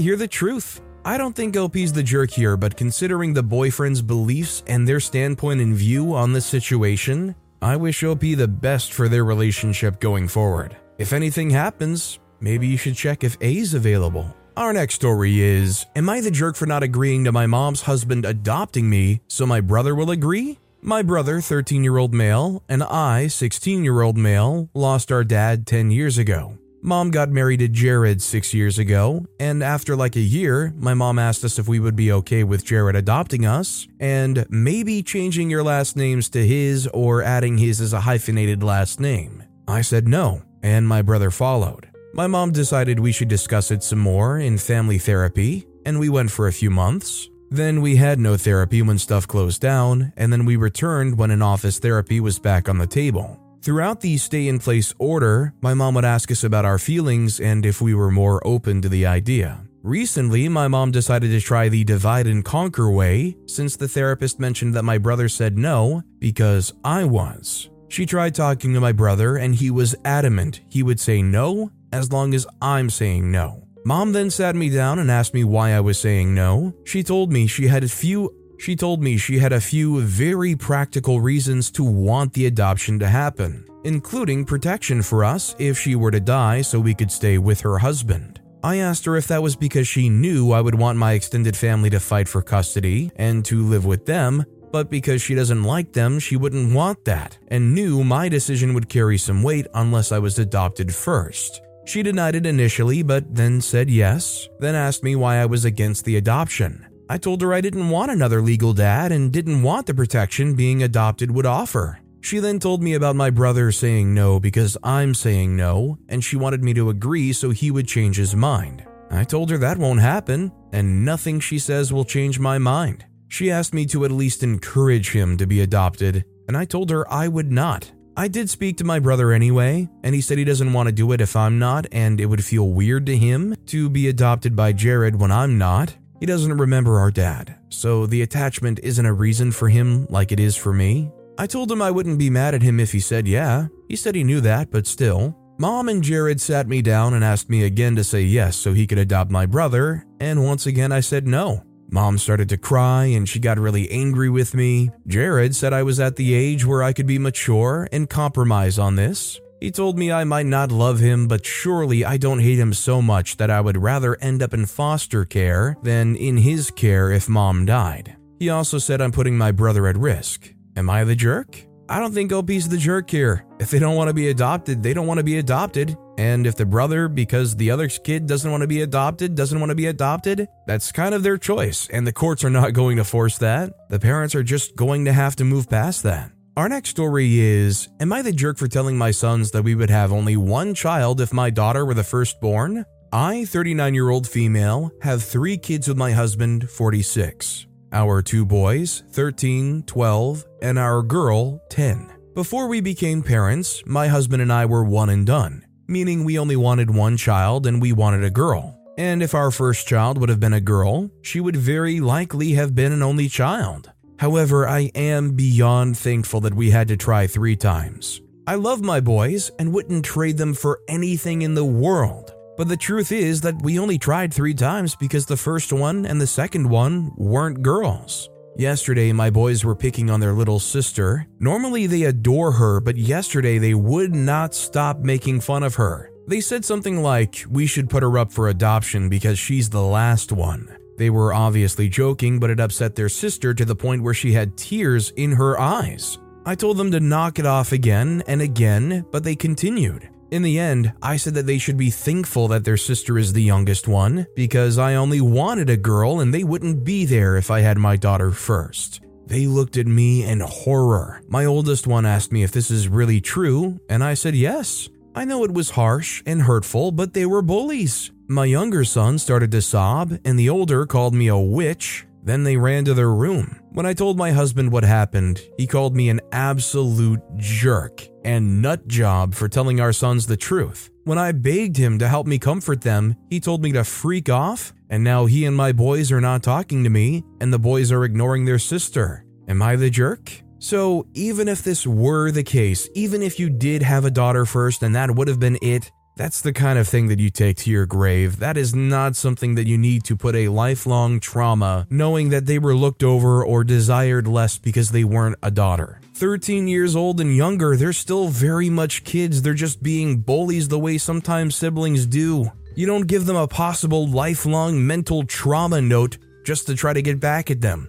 hear 0.00 0.16
the 0.16 0.28
truth. 0.28 0.80
I 1.06 1.18
don't 1.18 1.36
think 1.36 1.54
OP's 1.54 1.92
the 1.92 2.02
jerk 2.02 2.30
here, 2.30 2.56
but 2.56 2.78
considering 2.78 3.34
the 3.34 3.42
boyfriend's 3.42 4.00
beliefs 4.00 4.62
and 4.66 4.88
their 4.88 5.00
standpoint 5.00 5.60
and 5.60 5.74
view 5.76 6.14
on 6.14 6.32
this 6.32 6.46
situation, 6.46 7.34
I 7.60 7.76
wish 7.76 8.02
OP 8.02 8.20
the 8.20 8.48
best 8.48 8.94
for 8.94 9.06
their 9.06 9.24
relationship 9.24 10.00
going 10.00 10.28
forward. 10.28 10.74
If 10.96 11.12
anything 11.12 11.50
happens, 11.50 12.20
maybe 12.40 12.66
you 12.66 12.78
should 12.78 12.94
check 12.94 13.22
if 13.22 13.36
A's 13.42 13.74
available. 13.74 14.34
Our 14.56 14.72
next 14.72 14.94
story 14.94 15.42
is 15.42 15.84
Am 15.94 16.08
I 16.08 16.22
the 16.22 16.30
jerk 16.30 16.56
for 16.56 16.64
not 16.64 16.82
agreeing 16.82 17.24
to 17.24 17.32
my 17.32 17.46
mom's 17.46 17.82
husband 17.82 18.24
adopting 18.24 18.88
me 18.88 19.20
so 19.28 19.44
my 19.44 19.60
brother 19.60 19.94
will 19.94 20.10
agree? 20.10 20.58
My 20.80 21.02
brother, 21.02 21.42
13 21.42 21.84
year 21.84 21.98
old 21.98 22.14
male, 22.14 22.62
and 22.66 22.82
I, 22.82 23.26
16 23.26 23.84
year 23.84 24.00
old 24.00 24.16
male, 24.16 24.70
lost 24.72 25.12
our 25.12 25.24
dad 25.24 25.66
10 25.66 25.90
years 25.90 26.16
ago. 26.16 26.56
Mom 26.86 27.10
got 27.10 27.30
married 27.30 27.60
to 27.60 27.66
Jared 27.66 28.20
six 28.20 28.52
years 28.52 28.78
ago, 28.78 29.24
and 29.40 29.62
after 29.62 29.96
like 29.96 30.16
a 30.16 30.20
year, 30.20 30.70
my 30.76 30.92
mom 30.92 31.18
asked 31.18 31.42
us 31.42 31.58
if 31.58 31.66
we 31.66 31.80
would 31.80 31.96
be 31.96 32.12
okay 32.12 32.44
with 32.44 32.62
Jared 32.62 32.94
adopting 32.94 33.46
us 33.46 33.88
and 34.00 34.44
maybe 34.50 35.02
changing 35.02 35.48
your 35.48 35.62
last 35.62 35.96
names 35.96 36.28
to 36.28 36.46
his 36.46 36.86
or 36.88 37.22
adding 37.22 37.56
his 37.56 37.80
as 37.80 37.94
a 37.94 38.00
hyphenated 38.00 38.62
last 38.62 39.00
name. 39.00 39.42
I 39.66 39.80
said 39.80 40.06
no, 40.06 40.42
and 40.62 40.86
my 40.86 41.00
brother 41.00 41.30
followed. 41.30 41.88
My 42.12 42.26
mom 42.26 42.52
decided 42.52 43.00
we 43.00 43.12
should 43.12 43.28
discuss 43.28 43.70
it 43.70 43.82
some 43.82 43.98
more 43.98 44.38
in 44.38 44.58
family 44.58 44.98
therapy, 44.98 45.66
and 45.86 45.98
we 45.98 46.10
went 46.10 46.32
for 46.32 46.48
a 46.48 46.52
few 46.52 46.68
months. 46.68 47.30
Then 47.50 47.80
we 47.80 47.96
had 47.96 48.18
no 48.18 48.36
therapy 48.36 48.82
when 48.82 48.98
stuff 48.98 49.26
closed 49.26 49.62
down, 49.62 50.12
and 50.18 50.30
then 50.30 50.44
we 50.44 50.56
returned 50.56 51.16
when 51.16 51.30
an 51.30 51.40
office 51.40 51.78
therapy 51.78 52.20
was 52.20 52.38
back 52.38 52.68
on 52.68 52.76
the 52.76 52.86
table. 52.86 53.40
Throughout 53.64 54.02
the 54.02 54.18
stay 54.18 54.48
in 54.48 54.58
place 54.58 54.92
order, 54.98 55.54
my 55.62 55.72
mom 55.72 55.94
would 55.94 56.04
ask 56.04 56.30
us 56.30 56.44
about 56.44 56.66
our 56.66 56.78
feelings 56.78 57.40
and 57.40 57.64
if 57.64 57.80
we 57.80 57.94
were 57.94 58.10
more 58.10 58.46
open 58.46 58.82
to 58.82 58.90
the 58.90 59.06
idea. 59.06 59.64
Recently, 59.82 60.50
my 60.50 60.68
mom 60.68 60.90
decided 60.90 61.30
to 61.30 61.40
try 61.40 61.70
the 61.70 61.82
divide 61.82 62.26
and 62.26 62.44
conquer 62.44 62.90
way 62.90 63.38
since 63.46 63.74
the 63.74 63.88
therapist 63.88 64.38
mentioned 64.38 64.74
that 64.74 64.82
my 64.82 64.98
brother 64.98 65.30
said 65.30 65.56
no 65.56 66.02
because 66.18 66.74
I 66.84 67.04
was. 67.04 67.70
She 67.88 68.04
tried 68.04 68.34
talking 68.34 68.74
to 68.74 68.80
my 68.80 68.92
brother 68.92 69.36
and 69.38 69.54
he 69.54 69.70
was 69.70 69.96
adamant 70.04 70.60
he 70.68 70.82
would 70.82 71.00
say 71.00 71.22
no 71.22 71.70
as 71.90 72.12
long 72.12 72.34
as 72.34 72.46
I'm 72.60 72.90
saying 72.90 73.32
no. 73.32 73.66
Mom 73.86 74.12
then 74.12 74.28
sat 74.28 74.54
me 74.54 74.68
down 74.68 74.98
and 74.98 75.10
asked 75.10 75.32
me 75.32 75.42
why 75.42 75.72
I 75.72 75.80
was 75.80 75.98
saying 75.98 76.34
no. 76.34 76.74
She 76.84 77.02
told 77.02 77.32
me 77.32 77.46
she 77.46 77.68
had 77.68 77.82
a 77.82 77.88
few 77.88 78.30
she 78.64 78.74
told 78.74 79.02
me 79.02 79.18
she 79.18 79.38
had 79.38 79.52
a 79.52 79.60
few 79.60 80.00
very 80.00 80.56
practical 80.56 81.20
reasons 81.20 81.70
to 81.70 81.84
want 81.84 82.32
the 82.32 82.46
adoption 82.46 82.98
to 82.98 83.06
happen, 83.06 83.62
including 83.84 84.42
protection 84.42 85.02
for 85.02 85.22
us 85.22 85.54
if 85.58 85.78
she 85.78 85.94
were 85.94 86.10
to 86.10 86.18
die 86.18 86.62
so 86.62 86.80
we 86.80 86.94
could 86.94 87.12
stay 87.12 87.36
with 87.36 87.60
her 87.60 87.76
husband. 87.76 88.40
I 88.62 88.76
asked 88.76 89.04
her 89.04 89.16
if 89.16 89.26
that 89.28 89.42
was 89.42 89.54
because 89.54 89.86
she 89.86 90.08
knew 90.08 90.52
I 90.52 90.62
would 90.62 90.76
want 90.76 90.96
my 90.96 91.12
extended 91.12 91.54
family 91.54 91.90
to 91.90 92.00
fight 92.00 92.26
for 92.26 92.40
custody 92.40 93.10
and 93.16 93.44
to 93.44 93.62
live 93.66 93.84
with 93.84 94.06
them, 94.06 94.42
but 94.72 94.88
because 94.88 95.20
she 95.20 95.34
doesn't 95.34 95.64
like 95.64 95.92
them, 95.92 96.18
she 96.18 96.36
wouldn't 96.36 96.74
want 96.74 97.04
that, 97.04 97.36
and 97.48 97.74
knew 97.74 98.02
my 98.02 98.30
decision 98.30 98.72
would 98.72 98.88
carry 98.88 99.18
some 99.18 99.42
weight 99.42 99.66
unless 99.74 100.10
I 100.10 100.18
was 100.18 100.38
adopted 100.38 100.94
first. 100.94 101.60
She 101.84 102.02
denied 102.02 102.34
it 102.34 102.46
initially, 102.46 103.02
but 103.02 103.34
then 103.34 103.60
said 103.60 103.90
yes, 103.90 104.48
then 104.58 104.74
asked 104.74 105.04
me 105.04 105.16
why 105.16 105.36
I 105.36 105.44
was 105.44 105.66
against 105.66 106.06
the 106.06 106.16
adoption. 106.16 106.86
I 107.08 107.18
told 107.18 107.42
her 107.42 107.52
I 107.52 107.60
didn't 107.60 107.90
want 107.90 108.10
another 108.10 108.40
legal 108.40 108.72
dad 108.72 109.12
and 109.12 109.32
didn't 109.32 109.62
want 109.62 109.86
the 109.86 109.94
protection 109.94 110.54
being 110.54 110.82
adopted 110.82 111.30
would 111.30 111.46
offer. 111.46 112.00
She 112.22 112.38
then 112.38 112.58
told 112.58 112.82
me 112.82 112.94
about 112.94 113.16
my 113.16 113.28
brother 113.28 113.70
saying 113.70 114.14
no 114.14 114.40
because 114.40 114.78
I'm 114.82 115.12
saying 115.12 115.54
no, 115.54 115.98
and 116.08 116.24
she 116.24 116.36
wanted 116.36 116.64
me 116.64 116.72
to 116.72 116.88
agree 116.88 117.34
so 117.34 117.50
he 117.50 117.70
would 117.70 117.86
change 117.86 118.16
his 118.16 118.34
mind. 118.34 118.86
I 119.10 119.24
told 119.24 119.50
her 119.50 119.58
that 119.58 119.76
won't 119.76 120.00
happen, 120.00 120.50
and 120.72 121.04
nothing 121.04 121.38
she 121.38 121.58
says 121.58 121.92
will 121.92 122.06
change 122.06 122.40
my 122.40 122.56
mind. 122.56 123.04
She 123.28 123.50
asked 123.50 123.74
me 123.74 123.84
to 123.86 124.06
at 124.06 124.10
least 124.10 124.42
encourage 124.42 125.10
him 125.10 125.36
to 125.36 125.46
be 125.46 125.60
adopted, 125.60 126.24
and 126.48 126.56
I 126.56 126.64
told 126.64 126.88
her 126.88 127.10
I 127.12 127.28
would 127.28 127.52
not. 127.52 127.92
I 128.16 128.28
did 128.28 128.48
speak 128.48 128.78
to 128.78 128.84
my 128.84 129.00
brother 129.00 129.32
anyway, 129.32 129.90
and 130.02 130.14
he 130.14 130.20
said 130.22 130.38
he 130.38 130.44
doesn't 130.44 130.72
want 130.72 130.86
to 130.86 130.92
do 130.92 131.12
it 131.12 131.20
if 131.20 131.36
I'm 131.36 131.58
not, 131.58 131.86
and 131.92 132.20
it 132.20 132.26
would 132.26 132.44
feel 132.44 132.68
weird 132.68 133.04
to 133.06 133.16
him 133.16 133.54
to 133.66 133.90
be 133.90 134.08
adopted 134.08 134.56
by 134.56 134.72
Jared 134.72 135.20
when 135.20 135.30
I'm 135.30 135.58
not. 135.58 135.96
He 136.24 136.26
doesn't 136.26 136.56
remember 136.56 136.98
our 136.98 137.10
dad, 137.10 137.54
so 137.68 138.06
the 138.06 138.22
attachment 138.22 138.80
isn't 138.82 139.04
a 139.04 139.12
reason 139.12 139.52
for 139.52 139.68
him 139.68 140.06
like 140.08 140.32
it 140.32 140.40
is 140.40 140.56
for 140.56 140.72
me. 140.72 141.12
I 141.36 141.46
told 141.46 141.70
him 141.70 141.82
I 141.82 141.90
wouldn't 141.90 142.18
be 142.18 142.30
mad 142.30 142.54
at 142.54 142.62
him 142.62 142.80
if 142.80 142.92
he 142.92 142.98
said 142.98 143.28
yeah. 143.28 143.66
He 143.88 143.96
said 143.96 144.14
he 144.14 144.24
knew 144.24 144.40
that, 144.40 144.70
but 144.70 144.86
still. 144.86 145.36
Mom 145.58 145.90
and 145.90 146.02
Jared 146.02 146.40
sat 146.40 146.66
me 146.66 146.80
down 146.80 147.12
and 147.12 147.22
asked 147.22 147.50
me 147.50 147.64
again 147.64 147.94
to 147.96 148.04
say 148.04 148.22
yes 148.22 148.56
so 148.56 148.72
he 148.72 148.86
could 148.86 148.96
adopt 148.96 149.30
my 149.30 149.44
brother, 149.44 150.06
and 150.18 150.42
once 150.42 150.64
again 150.64 150.92
I 150.92 151.00
said 151.00 151.26
no. 151.26 151.62
Mom 151.90 152.16
started 152.16 152.48
to 152.48 152.56
cry 152.56 153.04
and 153.04 153.28
she 153.28 153.38
got 153.38 153.58
really 153.58 153.90
angry 153.90 154.30
with 154.30 154.54
me. 154.54 154.90
Jared 155.06 155.54
said 155.54 155.74
I 155.74 155.82
was 155.82 156.00
at 156.00 156.16
the 156.16 156.32
age 156.32 156.64
where 156.64 156.82
I 156.82 156.94
could 156.94 157.06
be 157.06 157.18
mature 157.18 157.86
and 157.92 158.08
compromise 158.08 158.78
on 158.78 158.96
this. 158.96 159.38
He 159.64 159.70
told 159.70 159.98
me 159.98 160.12
I 160.12 160.24
might 160.24 160.44
not 160.44 160.70
love 160.70 160.98
him, 160.98 161.26
but 161.26 161.46
surely 161.46 162.04
I 162.04 162.18
don't 162.18 162.40
hate 162.40 162.58
him 162.58 162.74
so 162.74 163.00
much 163.00 163.38
that 163.38 163.48
I 163.48 163.62
would 163.62 163.78
rather 163.78 164.14
end 164.20 164.42
up 164.42 164.52
in 164.52 164.66
foster 164.66 165.24
care 165.24 165.78
than 165.82 166.16
in 166.16 166.36
his 166.36 166.70
care 166.70 167.10
if 167.10 167.30
mom 167.30 167.64
died. 167.64 168.14
He 168.38 168.50
also 168.50 168.76
said 168.76 169.00
I'm 169.00 169.10
putting 169.10 169.38
my 169.38 169.52
brother 169.52 169.86
at 169.86 169.96
risk. 169.96 170.52
Am 170.76 170.90
I 170.90 171.04
the 171.04 171.16
jerk? 171.16 171.64
I 171.88 171.98
don't 171.98 172.12
think 172.12 172.30
OP's 172.30 172.68
the 172.68 172.76
jerk 172.76 173.08
here. 173.08 173.46
If 173.58 173.70
they 173.70 173.78
don't 173.78 173.96
want 173.96 174.08
to 174.08 174.14
be 174.14 174.28
adopted, 174.28 174.82
they 174.82 174.92
don't 174.92 175.06
want 175.06 175.16
to 175.16 175.24
be 175.24 175.38
adopted. 175.38 175.96
And 176.18 176.46
if 176.46 176.56
the 176.56 176.66
brother, 176.66 177.08
because 177.08 177.56
the 177.56 177.70
other 177.70 177.88
kid 177.88 178.26
doesn't 178.26 178.50
want 178.50 178.60
to 178.60 178.66
be 178.66 178.82
adopted, 178.82 179.34
doesn't 179.34 179.58
want 179.58 179.70
to 179.70 179.74
be 179.74 179.86
adopted, 179.86 180.46
that's 180.66 180.92
kind 180.92 181.14
of 181.14 181.22
their 181.22 181.38
choice, 181.38 181.88
and 181.88 182.06
the 182.06 182.12
courts 182.12 182.44
are 182.44 182.50
not 182.50 182.72
going 182.74 182.98
to 182.98 183.04
force 183.04 183.38
that. 183.38 183.72
The 183.88 183.98
parents 183.98 184.34
are 184.34 184.42
just 184.42 184.76
going 184.76 185.06
to 185.06 185.14
have 185.14 185.36
to 185.36 185.44
move 185.44 185.70
past 185.70 186.02
that. 186.02 186.33
Our 186.56 186.68
next 186.68 186.90
story 186.90 187.40
is 187.40 187.88
Am 188.00 188.12
I 188.12 188.22
the 188.22 188.32
jerk 188.32 188.58
for 188.58 188.68
telling 188.68 188.96
my 188.96 189.10
sons 189.10 189.50
that 189.50 189.62
we 189.62 189.74
would 189.74 189.90
have 189.90 190.12
only 190.12 190.36
one 190.36 190.74
child 190.74 191.20
if 191.20 191.32
my 191.32 191.50
daughter 191.50 191.84
were 191.84 191.94
the 191.94 192.04
firstborn? 192.04 192.84
I, 193.12 193.44
39 193.44 193.94
year 193.94 194.10
old 194.10 194.28
female, 194.28 194.90
have 195.02 195.22
three 195.22 195.56
kids 195.56 195.88
with 195.88 195.96
my 195.96 196.12
husband, 196.12 196.70
46. 196.70 197.66
Our 197.92 198.22
two 198.22 198.44
boys, 198.44 199.02
13, 199.10 199.84
12, 199.84 200.44
and 200.62 200.78
our 200.78 201.02
girl, 201.02 201.60
10. 201.70 202.12
Before 202.34 202.66
we 202.66 202.80
became 202.80 203.22
parents, 203.22 203.82
my 203.86 204.08
husband 204.08 204.42
and 204.42 204.52
I 204.52 204.66
were 204.66 204.84
one 204.84 205.10
and 205.10 205.24
done 205.24 205.64
meaning 205.86 206.24
we 206.24 206.38
only 206.38 206.56
wanted 206.56 206.90
one 206.90 207.16
child 207.16 207.66
and 207.66 207.80
we 207.80 207.92
wanted 207.92 208.24
a 208.24 208.30
girl. 208.30 208.78
And 208.96 209.22
if 209.22 209.34
our 209.34 209.50
first 209.50 209.86
child 209.86 210.18
would 210.18 210.28
have 210.28 210.40
been 210.40 210.52
a 210.52 210.60
girl, 210.60 211.10
she 211.22 211.40
would 211.40 211.56
very 211.56 212.00
likely 212.00 212.52
have 212.52 212.74
been 212.74 212.92
an 212.92 213.02
only 213.02 213.28
child. 213.28 213.90
However, 214.18 214.68
I 214.68 214.90
am 214.94 215.32
beyond 215.32 215.98
thankful 215.98 216.40
that 216.42 216.54
we 216.54 216.70
had 216.70 216.88
to 216.88 216.96
try 216.96 217.26
three 217.26 217.56
times. 217.56 218.20
I 218.46 218.56
love 218.56 218.82
my 218.82 219.00
boys 219.00 219.50
and 219.58 219.72
wouldn't 219.72 220.04
trade 220.04 220.36
them 220.36 220.54
for 220.54 220.80
anything 220.88 221.42
in 221.42 221.54
the 221.54 221.64
world. 221.64 222.34
But 222.56 222.68
the 222.68 222.76
truth 222.76 223.10
is 223.10 223.40
that 223.40 223.60
we 223.62 223.78
only 223.78 223.98
tried 223.98 224.32
three 224.32 224.54
times 224.54 224.94
because 224.94 225.26
the 225.26 225.36
first 225.36 225.72
one 225.72 226.06
and 226.06 226.20
the 226.20 226.26
second 226.26 226.68
one 226.68 227.12
weren't 227.16 227.62
girls. 227.62 228.28
Yesterday, 228.56 229.10
my 229.12 229.30
boys 229.30 229.64
were 229.64 229.74
picking 229.74 230.10
on 230.10 230.20
their 230.20 230.32
little 230.32 230.60
sister. 230.60 231.26
Normally, 231.40 231.88
they 231.88 232.04
adore 232.04 232.52
her, 232.52 232.80
but 232.80 232.96
yesterday 232.96 233.58
they 233.58 233.74
would 233.74 234.14
not 234.14 234.54
stop 234.54 235.00
making 235.00 235.40
fun 235.40 235.64
of 235.64 235.74
her. 235.74 236.12
They 236.28 236.40
said 236.40 236.64
something 236.64 237.02
like, 237.02 237.44
We 237.50 237.66
should 237.66 237.90
put 237.90 238.04
her 238.04 238.16
up 238.16 238.30
for 238.30 238.48
adoption 238.48 239.08
because 239.08 239.38
she's 239.38 239.70
the 239.70 239.82
last 239.82 240.30
one. 240.30 240.76
They 240.96 241.10
were 241.10 241.34
obviously 241.34 241.88
joking, 241.88 242.38
but 242.38 242.50
it 242.50 242.60
upset 242.60 242.94
their 242.94 243.08
sister 243.08 243.54
to 243.54 243.64
the 243.64 243.76
point 243.76 244.02
where 244.02 244.14
she 244.14 244.32
had 244.32 244.56
tears 244.56 245.10
in 245.16 245.32
her 245.32 245.58
eyes. 245.58 246.18
I 246.46 246.54
told 246.54 246.76
them 246.76 246.90
to 246.90 247.00
knock 247.00 247.38
it 247.38 247.46
off 247.46 247.72
again 247.72 248.22
and 248.26 248.42
again, 248.42 249.04
but 249.10 249.24
they 249.24 249.34
continued. 249.34 250.08
In 250.30 250.42
the 250.42 250.58
end, 250.58 250.92
I 251.02 251.16
said 251.16 251.34
that 251.34 251.46
they 251.46 251.58
should 251.58 251.76
be 251.76 251.90
thankful 251.90 252.48
that 252.48 252.64
their 252.64 252.76
sister 252.76 253.18
is 253.18 253.32
the 253.32 253.42
youngest 253.42 253.86
one, 253.86 254.26
because 254.34 254.78
I 254.78 254.96
only 254.96 255.20
wanted 255.20 255.70
a 255.70 255.76
girl 255.76 256.20
and 256.20 256.34
they 256.34 256.44
wouldn't 256.44 256.84
be 256.84 257.04
there 257.04 257.36
if 257.36 257.50
I 257.50 257.60
had 257.60 257.78
my 257.78 257.96
daughter 257.96 258.30
first. 258.30 259.00
They 259.26 259.46
looked 259.46 259.76
at 259.76 259.86
me 259.86 260.24
in 260.24 260.40
horror. 260.40 261.22
My 261.28 261.44
oldest 261.44 261.86
one 261.86 262.04
asked 262.04 262.32
me 262.32 262.42
if 262.42 262.52
this 262.52 262.70
is 262.70 262.88
really 262.88 263.20
true, 263.20 263.78
and 263.88 264.04
I 264.04 264.14
said 264.14 264.34
yes. 264.34 264.88
I 265.14 265.24
know 265.24 265.44
it 265.44 265.54
was 265.54 265.70
harsh 265.70 266.22
and 266.26 266.42
hurtful, 266.42 266.90
but 266.90 267.14
they 267.14 267.24
were 267.24 267.40
bullies. 267.40 268.10
My 268.26 268.46
younger 268.46 268.84
son 268.84 269.18
started 269.18 269.50
to 269.50 269.60
sob, 269.60 270.18
and 270.24 270.38
the 270.38 270.48
older 270.48 270.86
called 270.86 271.14
me 271.14 271.28
a 271.28 271.36
witch. 271.36 272.06
Then 272.22 272.42
they 272.42 272.56
ran 272.56 272.86
to 272.86 272.94
their 272.94 273.10
room. 273.10 273.60
When 273.72 273.84
I 273.84 273.92
told 273.92 274.16
my 274.16 274.30
husband 274.30 274.72
what 274.72 274.82
happened, 274.82 275.42
he 275.58 275.66
called 275.66 275.94
me 275.94 276.08
an 276.08 276.22
absolute 276.32 277.20
jerk 277.36 278.08
and 278.24 278.62
nut 278.62 278.88
job 278.88 279.34
for 279.34 279.46
telling 279.46 279.78
our 279.78 279.92
sons 279.92 280.26
the 280.26 280.38
truth. 280.38 280.88
When 281.04 281.18
I 281.18 281.32
begged 281.32 281.76
him 281.76 281.98
to 281.98 282.08
help 282.08 282.26
me 282.26 282.38
comfort 282.38 282.80
them, 282.80 283.14
he 283.28 283.40
told 283.40 283.62
me 283.62 283.72
to 283.72 283.84
freak 283.84 284.30
off, 284.30 284.72
and 284.88 285.04
now 285.04 285.26
he 285.26 285.44
and 285.44 285.54
my 285.54 285.72
boys 285.72 286.10
are 286.10 286.22
not 286.22 286.42
talking 286.42 286.82
to 286.82 286.88
me, 286.88 287.24
and 287.42 287.52
the 287.52 287.58
boys 287.58 287.92
are 287.92 288.04
ignoring 288.04 288.46
their 288.46 288.58
sister. 288.58 289.26
Am 289.48 289.60
I 289.60 289.76
the 289.76 289.90
jerk? 289.90 290.32
So, 290.60 291.06
even 291.12 291.46
if 291.46 291.62
this 291.62 291.86
were 291.86 292.30
the 292.30 292.42
case, 292.42 292.88
even 292.94 293.20
if 293.20 293.38
you 293.38 293.50
did 293.50 293.82
have 293.82 294.06
a 294.06 294.10
daughter 294.10 294.46
first 294.46 294.82
and 294.82 294.96
that 294.96 295.14
would 295.14 295.28
have 295.28 295.38
been 295.38 295.58
it, 295.60 295.92
that's 296.16 296.40
the 296.40 296.52
kind 296.52 296.78
of 296.78 296.86
thing 296.86 297.08
that 297.08 297.18
you 297.18 297.30
take 297.30 297.56
to 297.58 297.70
your 297.70 297.86
grave. 297.86 298.38
That 298.38 298.56
is 298.56 298.74
not 298.74 299.16
something 299.16 299.56
that 299.56 299.66
you 299.66 299.76
need 299.76 300.04
to 300.04 300.16
put 300.16 300.34
a 300.36 300.48
lifelong 300.48 301.18
trauma 301.20 301.86
knowing 301.90 302.30
that 302.30 302.46
they 302.46 302.58
were 302.58 302.74
looked 302.74 303.02
over 303.02 303.44
or 303.44 303.64
desired 303.64 304.28
less 304.28 304.58
because 304.58 304.90
they 304.90 305.04
weren't 305.04 305.36
a 305.42 305.50
daughter. 305.50 306.00
13 306.14 306.68
years 306.68 306.94
old 306.94 307.20
and 307.20 307.34
younger, 307.34 307.76
they're 307.76 307.92
still 307.92 308.28
very 308.28 308.70
much 308.70 309.02
kids. 309.04 309.42
They're 309.42 309.54
just 309.54 309.82
being 309.82 310.18
bullies 310.18 310.68
the 310.68 310.78
way 310.78 310.98
sometimes 310.98 311.56
siblings 311.56 312.06
do. 312.06 312.50
You 312.76 312.86
don't 312.86 313.06
give 313.06 313.26
them 313.26 313.36
a 313.36 313.48
possible 313.48 314.08
lifelong 314.08 314.86
mental 314.86 315.24
trauma 315.24 315.80
note 315.80 316.18
just 316.44 316.66
to 316.66 316.74
try 316.74 316.92
to 316.92 317.02
get 317.02 317.18
back 317.18 317.50
at 317.50 317.60
them. 317.60 317.88